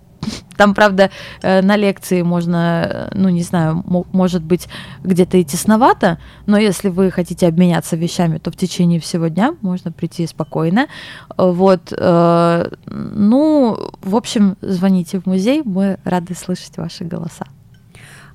там, 0.58 0.74
правда, 0.74 1.10
э, 1.42 1.62
на 1.62 1.76
лекции 1.76 2.22
можно, 2.22 3.10
ну, 3.14 3.30
не 3.30 3.44
знаю, 3.44 3.84
может 4.12 4.44
быть, 4.44 4.68
где-то 5.04 5.38
и 5.38 5.44
тесновато, 5.44 6.18
но 6.46 6.58
если 6.58 6.90
вы 6.90 7.12
хотите 7.12 7.48
обменяться 7.48 7.96
вещами, 7.96 8.38
то 8.38 8.52
в 8.52 8.56
течение 8.56 9.00
всего 9.00 9.28
дня 9.28 9.56
можно 9.62 9.92
прийти 9.92 10.28
спокойно. 10.28 10.88
Вот, 11.38 11.92
э, 11.92 12.70
ну, 12.88 13.78
в 14.02 14.16
общем, 14.16 14.58
звоните 14.62 15.20
в 15.20 15.26
музей, 15.26 15.62
мы 15.66 15.98
рады 16.04 16.36
слышать 16.36 16.78
ваши 16.78 17.04
голоса. 17.04 17.46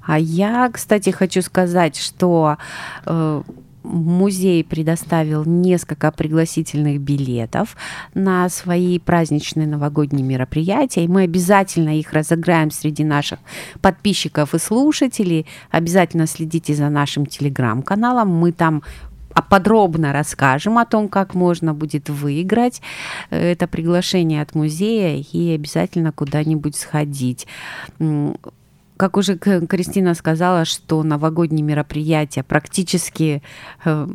А 0.09 0.19
я, 0.19 0.71
кстати, 0.73 1.11
хочу 1.11 1.43
сказать, 1.43 1.97
что 1.99 2.57
э, 3.05 3.43
музей 3.89 4.63
предоставил 4.63 5.45
несколько 5.45 6.13
пригласительных 6.13 7.01
билетов 7.01 7.77
на 8.15 8.49
свои 8.49 8.99
праздничные 8.99 9.67
новогодние 9.67 10.25
мероприятия, 10.25 11.05
и 11.05 11.09
мы 11.09 11.23
обязательно 11.23 11.99
их 11.99 12.13
разыграем 12.13 12.71
среди 12.71 13.05
наших 13.05 13.39
подписчиков 13.81 14.55
и 14.55 14.59
слушателей. 14.59 15.47
Обязательно 15.71 16.27
следите 16.27 16.75
за 16.75 16.89
нашим 16.89 17.27
телеграм-каналом, 17.27 18.29
мы 18.29 18.53
там 18.53 18.83
подробно 19.49 20.13
расскажем 20.13 20.79
о 20.79 20.85
том, 20.85 21.09
как 21.09 21.35
можно 21.35 21.75
будет 21.75 22.09
выиграть 22.09 22.83
э, 23.31 23.53
это 23.53 23.67
приглашение 23.67 24.43
от 24.43 24.55
музея 24.55 25.23
и 25.33 25.55
обязательно 25.55 26.13
куда-нибудь 26.13 26.77
сходить. 26.77 27.47
Как 28.99 29.17
уже 29.17 29.39
Кристина 29.39 30.15
сказала, 30.15 30.65
что 30.65 31.03
новогодние 31.05 31.63
мероприятия 31.63 32.43
практически 32.43 33.43
э, 33.85 34.09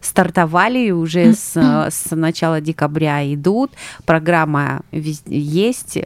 стартовали 0.00 0.90
уже 0.90 1.32
с, 1.32 1.56
с 1.56 2.10
начала 2.10 2.60
декабря 2.60 3.32
идут. 3.32 3.70
Программа 4.04 4.82
есть. 4.90 5.98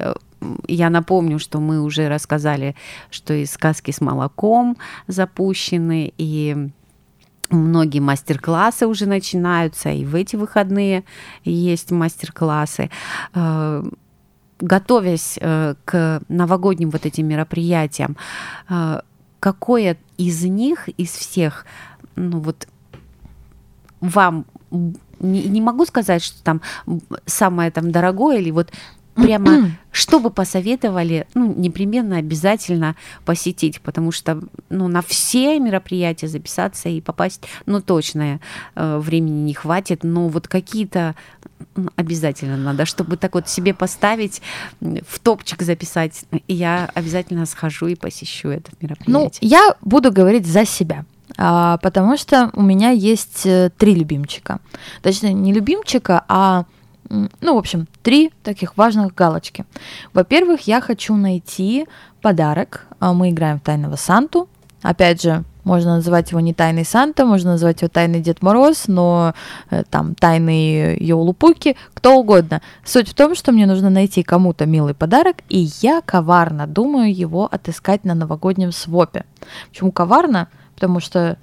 Я 0.66 0.90
напомню, 0.90 1.38
что 1.38 1.60
мы 1.60 1.80
уже 1.80 2.08
рассказали, 2.08 2.74
что 3.10 3.32
и 3.32 3.46
сказки 3.46 3.90
с 3.90 4.00
молоком 4.00 4.76
запущены, 5.06 6.12
и 6.18 6.68
многие 7.48 8.00
мастер-классы 8.00 8.86
уже 8.86 9.06
начинаются, 9.06 9.90
и 9.90 10.04
в 10.04 10.14
эти 10.14 10.36
выходные 10.36 11.04
есть 11.44 11.90
мастер-классы. 11.90 12.90
Готовясь 14.62 15.38
э, 15.40 15.74
к 15.84 16.22
новогодним 16.28 16.90
вот 16.90 17.04
этим 17.04 17.26
мероприятиям, 17.26 18.16
э, 18.68 19.00
какое 19.40 19.96
из 20.16 20.44
них, 20.44 20.88
из 20.88 21.10
всех, 21.10 21.66
ну 22.14 22.40
вот 22.40 22.68
вам 24.00 24.46
не, 25.20 25.42
не 25.44 25.60
могу 25.60 25.84
сказать, 25.84 26.22
что 26.22 26.42
там 26.42 26.62
самое 27.26 27.70
там 27.70 27.90
дорогое 27.90 28.38
или 28.38 28.50
вот 28.50 28.72
прямо 29.14 29.70
что 29.92 30.20
бы 30.20 30.30
посоветовали, 30.30 31.26
ну, 31.34 31.52
непременно 31.54 32.16
обязательно 32.16 32.96
посетить, 33.24 33.80
потому 33.82 34.10
что, 34.10 34.40
ну, 34.70 34.88
на 34.88 35.02
все 35.02 35.60
мероприятия 35.60 36.28
записаться 36.28 36.88
и 36.88 37.00
попасть, 37.00 37.42
ну, 37.66 37.82
точно 37.82 38.40
э, 38.74 38.98
времени 38.98 39.42
не 39.42 39.54
хватит, 39.54 40.02
но 40.02 40.28
вот 40.28 40.48
какие-то 40.48 41.14
обязательно 41.96 42.56
надо, 42.56 42.86
чтобы 42.86 43.16
так 43.16 43.34
вот 43.34 43.48
себе 43.48 43.74
поставить, 43.74 44.40
в 44.80 45.18
топчик 45.20 45.62
записать, 45.62 46.24
и 46.48 46.54
я 46.54 46.90
обязательно 46.94 47.46
схожу 47.46 47.86
и 47.86 47.94
посещу 47.94 48.48
это 48.48 48.70
мероприятие. 48.80 49.12
Ну, 49.12 49.30
я 49.40 49.76
буду 49.82 50.10
говорить 50.10 50.46
за 50.46 50.64
себя. 50.64 51.04
А, 51.38 51.78
потому 51.78 52.16
что 52.16 52.50
у 52.54 52.62
меня 52.62 52.90
есть 52.90 53.46
э, 53.46 53.70
три 53.76 53.94
любимчика. 53.94 54.58
Точнее, 55.00 55.32
не 55.32 55.52
любимчика, 55.52 56.24
а 56.28 56.66
ну, 57.40 57.54
в 57.54 57.58
общем, 57.58 57.86
три 58.02 58.32
таких 58.42 58.76
важных 58.76 59.14
галочки. 59.14 59.66
Во-первых, 60.14 60.62
я 60.62 60.80
хочу 60.80 61.14
найти 61.14 61.86
подарок. 62.22 62.86
А, 63.00 63.12
мы 63.12 63.30
играем 63.30 63.58
в 63.58 63.62
Тайного 63.62 63.96
Санту. 63.96 64.48
Опять 64.82 65.22
же, 65.22 65.44
можно 65.64 65.96
называть 65.96 66.30
его 66.30 66.40
не 66.40 66.54
Тайный 66.54 66.84
Санта, 66.84 67.24
можно 67.24 67.52
назвать 67.52 67.82
его 67.82 67.88
Тайный 67.88 68.20
Дед 68.20 68.42
Мороз, 68.42 68.84
но 68.88 69.34
э, 69.70 69.84
там 69.90 70.14
Тайный 70.14 70.96
Йоулупуки, 70.98 71.76
кто 71.94 72.16
угодно. 72.16 72.62
Суть 72.84 73.08
в 73.08 73.14
том, 73.14 73.34
что 73.34 73.52
мне 73.52 73.66
нужно 73.66 73.90
найти 73.90 74.22
кому-то 74.22 74.66
милый 74.66 74.94
подарок, 74.94 75.36
и 75.48 75.68
я 75.80 76.00
коварно 76.00 76.66
думаю 76.66 77.14
его 77.14 77.46
отыскать 77.50 78.04
на 78.04 78.14
новогоднем 78.14 78.72
свопе. 78.72 79.24
Почему 79.68 79.92
коварно? 79.92 80.48
Потому 80.74 80.98
что 80.98 81.38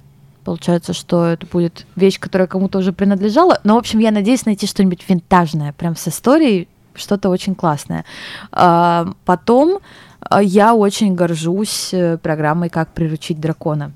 Получается, 0.50 0.94
что 0.94 1.26
это 1.26 1.46
будет 1.46 1.86
вещь, 1.94 2.18
которая 2.18 2.48
кому-то 2.48 2.78
уже 2.78 2.92
принадлежала. 2.92 3.60
Но, 3.62 3.76
в 3.76 3.78
общем, 3.78 4.00
я 4.00 4.10
надеюсь 4.10 4.46
найти 4.46 4.66
что-нибудь 4.66 5.08
винтажное, 5.08 5.72
прям 5.74 5.94
с 5.94 6.08
историей, 6.08 6.66
что-то 6.96 7.28
очень 7.28 7.54
классное. 7.54 8.04
А, 8.50 9.12
потом 9.24 9.78
а, 10.18 10.42
я 10.42 10.74
очень 10.74 11.14
горжусь 11.14 11.90
э, 11.94 12.18
программой 12.18 12.68
«Как 12.68 12.88
приручить 12.88 13.38
дракона». 13.38 13.92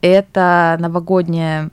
Это 0.00 0.76
новогодняя 0.78 1.70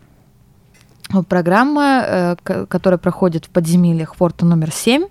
программа, 1.27 2.03
э, 2.05 2.35
которая 2.67 2.97
проходит 2.97 3.45
в 3.45 3.49
подземельях 3.49 4.15
форта 4.15 4.45
номер 4.45 4.71
7. 4.71 5.05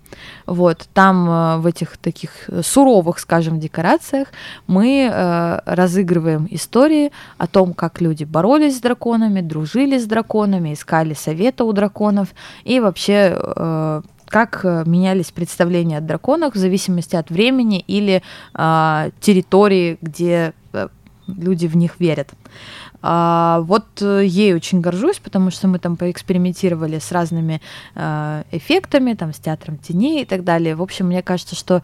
Вот, 0.46 0.88
там 0.92 1.28
э, 1.28 1.56
в 1.58 1.66
этих 1.66 1.96
таких 1.96 2.48
суровых, 2.62 3.18
скажем, 3.18 3.60
декорациях 3.60 4.28
мы 4.66 5.08
э, 5.10 5.60
разыгрываем 5.64 6.46
истории 6.50 7.12
о 7.38 7.46
том, 7.46 7.74
как 7.74 8.00
люди 8.00 8.24
боролись 8.24 8.76
с 8.76 8.80
драконами, 8.80 9.40
дружили 9.40 9.98
с 9.98 10.06
драконами, 10.06 10.74
искали 10.74 11.14
совета 11.14 11.64
у 11.64 11.72
драконов 11.72 12.28
и 12.64 12.80
вообще 12.80 14.02
как 14.26 14.64
менялись 14.64 15.30
представления 15.30 15.98
о 15.98 16.00
драконах 16.00 16.54
в 16.54 16.58
зависимости 16.58 17.14
от 17.14 17.30
времени 17.30 17.84
или 17.86 18.22
территории, 19.20 19.98
где 20.02 20.54
люди 21.26 21.66
в 21.66 21.76
них 21.76 22.00
верят. 22.00 22.30
А, 23.06 23.60
вот 23.66 23.84
э, 24.00 24.24
ей 24.24 24.54
очень 24.54 24.80
горжусь, 24.80 25.18
потому 25.18 25.50
что 25.50 25.68
мы 25.68 25.78
там 25.78 25.98
поэкспериментировали 25.98 26.98
с 26.98 27.12
разными 27.12 27.60
э, 27.94 28.44
эффектами, 28.50 29.12
там, 29.12 29.34
с 29.34 29.36
театром 29.36 29.76
теней 29.76 30.22
и 30.22 30.24
так 30.24 30.42
далее. 30.42 30.74
В 30.74 30.80
общем, 30.80 31.08
мне 31.08 31.22
кажется, 31.22 31.54
что 31.54 31.82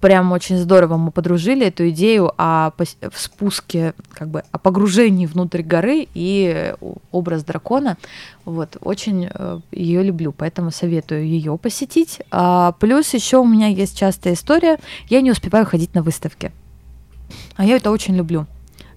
прям 0.00 0.32
очень 0.32 0.58
здорово 0.58 0.96
мы 0.96 1.12
подружили 1.12 1.64
эту 1.64 1.88
идею 1.90 2.32
о 2.38 2.72
спуске, 3.14 3.94
как 4.12 4.30
бы, 4.30 4.42
о 4.50 4.58
погружении 4.58 5.26
внутрь 5.26 5.62
горы 5.62 6.08
и 6.12 6.74
образ 7.12 7.44
дракона. 7.44 7.96
Вот, 8.44 8.78
очень 8.80 9.28
э, 9.32 9.60
ее 9.70 10.02
люблю, 10.02 10.32
поэтому 10.32 10.72
советую 10.72 11.24
ее 11.24 11.56
посетить. 11.56 12.18
А, 12.32 12.72
плюс 12.80 13.14
еще 13.14 13.36
у 13.36 13.46
меня 13.46 13.68
есть 13.68 13.96
частая 13.96 14.34
история, 14.34 14.80
я 15.08 15.20
не 15.20 15.30
успеваю 15.30 15.66
ходить 15.66 15.94
на 15.94 16.02
выставки. 16.02 16.50
А 17.54 17.64
я 17.64 17.76
это 17.76 17.92
очень 17.92 18.16
люблю. 18.16 18.48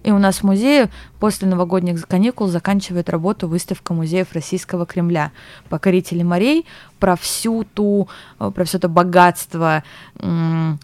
И 0.04 0.10
у 0.12 0.18
нас 0.18 0.38
в 0.38 0.42
музее 0.44 0.90
после 1.18 1.48
новогодних 1.48 2.06
каникул 2.06 2.46
заканчивает 2.46 3.08
работу 3.08 3.48
выставка 3.48 3.94
музеев 3.94 4.32
Российского 4.32 4.84
Кремля. 4.84 5.32
«Покорители 5.70 6.22
морей» 6.22 6.66
про 7.00 7.16
всю 7.16 7.64
ту, 7.64 8.08
э, 8.38 8.50
про 8.54 8.64
все 8.64 8.76
это 8.78 8.88
богатство 8.88 9.82
э, 10.20 10.74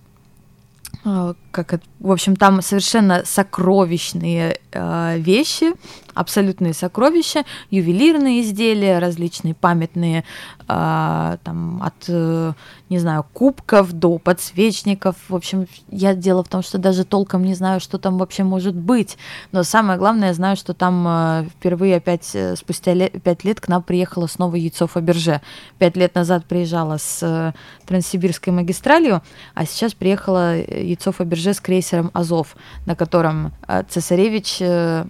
как 1.50 1.72
это, 1.74 1.84
в 1.98 2.10
общем, 2.10 2.36
там 2.36 2.62
совершенно 2.62 3.22
сокровищные 3.24 4.58
э, 4.72 5.18
вещи, 5.18 5.72
абсолютные 6.20 6.74
сокровища, 6.74 7.44
ювелирные 7.70 8.42
изделия, 8.42 8.98
различные 8.98 9.54
памятные, 9.54 10.24
э, 10.68 11.36
там, 11.42 11.82
от, 11.82 12.04
э, 12.08 12.52
не 12.90 12.98
знаю, 12.98 13.24
кубков 13.32 13.92
до 13.92 14.18
подсвечников. 14.18 15.16
В 15.28 15.34
общем, 15.34 15.66
я 15.90 16.14
дело 16.14 16.44
в 16.44 16.48
том, 16.48 16.62
что 16.62 16.78
даже 16.78 17.04
толком 17.04 17.44
не 17.44 17.54
знаю, 17.54 17.80
что 17.80 17.98
там 17.98 18.18
вообще 18.18 18.44
может 18.44 18.74
быть. 18.74 19.16
Но 19.52 19.62
самое 19.62 19.98
главное, 19.98 20.28
я 20.28 20.34
знаю, 20.34 20.56
что 20.56 20.74
там 20.74 21.06
э, 21.08 21.44
впервые 21.50 21.96
опять 21.96 22.30
э, 22.34 22.54
спустя 22.56 22.92
лет, 22.92 23.22
пять 23.22 23.44
лет 23.44 23.60
к 23.60 23.68
нам 23.68 23.82
приехало 23.82 24.26
снова 24.26 24.56
яйцо 24.56 24.86
Фаберже. 24.86 25.40
Пять 25.78 25.96
лет 25.96 26.14
назад 26.14 26.44
приезжала 26.44 26.98
с 26.98 27.20
э, 27.22 27.52
Транссибирской 27.86 28.52
магистралью, 28.52 29.22
а 29.54 29.64
сейчас 29.64 29.94
приехало 29.94 30.58
э, 30.58 30.84
яйцо 30.84 31.12
Фаберже 31.12 31.54
с 31.54 31.60
крейсером 31.60 32.10
Азов, 32.12 32.56
на 32.86 32.94
котором 32.94 33.52
э, 33.66 33.82
цесаревич 33.88 34.58
э, 34.60 35.04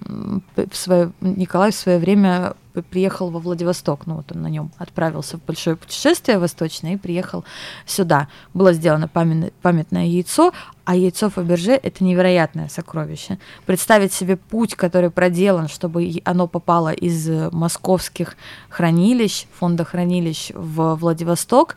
в 0.56 0.76
свое, 0.76 0.99
Николай 1.20 1.70
в 1.72 1.74
свое 1.74 1.98
время 1.98 2.54
приехал 2.90 3.30
во 3.30 3.40
Владивосток, 3.40 4.06
ну 4.06 4.14
вот 4.14 4.32
он 4.32 4.42
на 4.42 4.46
нем 4.46 4.70
отправился 4.78 5.36
в 5.36 5.44
большое 5.44 5.76
путешествие 5.76 6.38
восточное 6.38 6.94
и 6.94 6.96
приехал 6.96 7.44
сюда. 7.84 8.28
Было 8.54 8.72
сделано 8.72 9.08
памятное, 9.08 10.06
яйцо, 10.06 10.52
а 10.84 10.94
яйцо 10.94 11.30
Фаберже– 11.30 11.72
это 11.82 12.04
невероятное 12.04 12.68
сокровище. 12.68 13.38
Представить 13.66 14.12
себе 14.12 14.36
путь, 14.36 14.74
который 14.74 15.10
проделан, 15.10 15.68
чтобы 15.68 16.22
оно 16.24 16.46
попало 16.46 16.92
из 16.92 17.28
московских 17.52 18.36
хранилищ, 18.68 19.46
фонда 19.58 19.84
хранилищ 19.84 20.52
в 20.54 20.94
Владивосток, 20.94 21.76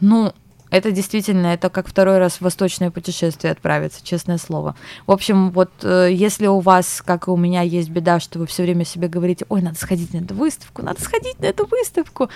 ну, 0.00 0.32
это 0.70 0.90
действительно, 0.92 1.48
это 1.48 1.70
как 1.70 1.88
второй 1.88 2.18
раз 2.18 2.34
в 2.34 2.40
восточное 2.42 2.90
путешествие 2.90 3.52
отправиться, 3.52 4.04
честное 4.04 4.38
слово. 4.38 4.74
В 5.06 5.12
общем, 5.12 5.50
вот 5.50 5.70
э, 5.82 6.08
если 6.12 6.46
у 6.46 6.60
вас, 6.60 7.02
как 7.04 7.28
и 7.28 7.30
у 7.30 7.36
меня, 7.36 7.62
есть 7.62 7.90
беда, 7.90 8.20
что 8.20 8.38
вы 8.38 8.46
все 8.46 8.62
время 8.62 8.84
себе 8.84 9.08
говорите, 9.08 9.46
ой, 9.48 9.62
надо 9.62 9.78
сходить 9.78 10.12
на 10.12 10.18
эту 10.18 10.34
выставку, 10.34 10.82
надо 10.82 11.00
сходить 11.02 11.38
на 11.40 11.46
эту 11.46 11.66
выставку, 11.66 12.28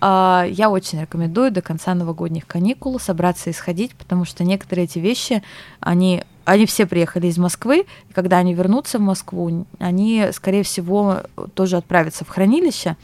э, 0.00 0.44
я 0.50 0.70
очень 0.70 1.00
рекомендую 1.00 1.50
до 1.50 1.62
конца 1.62 1.94
новогодних 1.94 2.46
каникул 2.46 2.98
собраться 2.98 3.50
и 3.50 3.52
сходить, 3.52 3.94
потому 3.94 4.24
что 4.24 4.44
некоторые 4.44 4.84
эти 4.84 4.98
вещи, 4.98 5.42
они 5.80 6.24
они 6.44 6.66
все 6.66 6.86
приехали 6.86 7.26
из 7.26 7.38
Москвы, 7.38 7.86
и 8.08 8.12
когда 8.12 8.38
они 8.38 8.54
вернутся 8.54 8.98
в 8.98 9.02
Москву, 9.02 9.66
они, 9.78 10.26
скорее 10.32 10.62
всего, 10.62 11.22
тоже 11.54 11.76
отправятся 11.76 12.24
в 12.24 12.28
хранилище, 12.28 12.96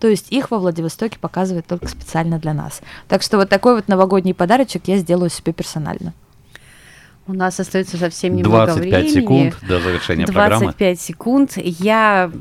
то 0.00 0.08
есть 0.08 0.32
их 0.32 0.50
во 0.50 0.58
Владивостоке 0.58 1.18
показывают 1.18 1.66
только 1.66 1.88
специально 1.88 2.38
для 2.38 2.54
нас. 2.54 2.80
Так 3.08 3.22
что 3.22 3.36
вот 3.36 3.48
такой 3.48 3.76
вот 3.76 3.88
новогодний 3.88 4.34
подарочек 4.34 4.82
я 4.86 4.98
сделаю 4.98 5.30
себе 5.30 5.52
персонально. 5.52 6.12
У 7.28 7.34
нас 7.34 7.60
остается 7.60 7.98
совсем 7.98 8.36
немного 8.36 8.72
25 8.72 8.90
времени. 8.90 9.20
секунд 9.20 9.56
до 9.60 9.80
завершения 9.80 10.24
25 10.24 10.34
программы. 10.34 10.64
25 10.64 11.00
секунд. 11.00 11.52
Я 11.58 12.32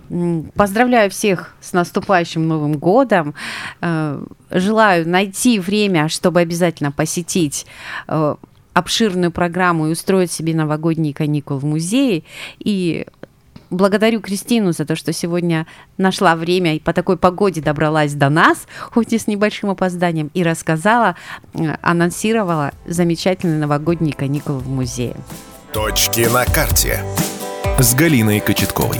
поздравляю 0.55 1.11
всех 1.11 1.55
с 1.59 1.73
наступающим 1.73 2.47
Новым 2.47 2.77
годом. 2.77 3.35
Э, 3.81 4.23
желаю 4.49 5.07
найти 5.07 5.59
время, 5.59 6.07
чтобы 6.07 6.39
обязательно 6.39 6.93
посетить 6.93 7.65
э, 8.07 8.35
обширную 8.77 9.31
программу 9.31 9.87
и 9.87 9.91
устроить 9.91 10.31
себе 10.31 10.53
новогодние 10.53 11.13
каникулы 11.13 11.59
в 11.59 11.65
музее. 11.65 12.23
И 12.59 13.07
благодарю 13.69 14.21
Кристину 14.21 14.71
за 14.71 14.85
то, 14.85 14.95
что 14.95 15.13
сегодня 15.13 15.65
нашла 15.97 16.35
время 16.35 16.75
и 16.75 16.79
по 16.79 16.93
такой 16.93 17.17
погоде 17.17 17.61
добралась 17.61 18.13
до 18.13 18.29
нас, 18.29 18.67
хоть 18.91 19.13
и 19.13 19.17
с 19.17 19.27
небольшим 19.27 19.71
опозданием, 19.71 20.29
и 20.33 20.43
рассказала, 20.43 21.15
э, 21.53 21.75
анонсировала 21.81 22.71
замечательные 22.85 23.59
новогодние 23.59 24.13
каникулы 24.13 24.59
в 24.59 24.69
музее. 24.69 25.15
Точки 25.73 26.31
на 26.31 26.45
карте 26.45 27.03
с 27.79 27.95
Галиной 27.95 28.39
Кочетковой. 28.39 28.99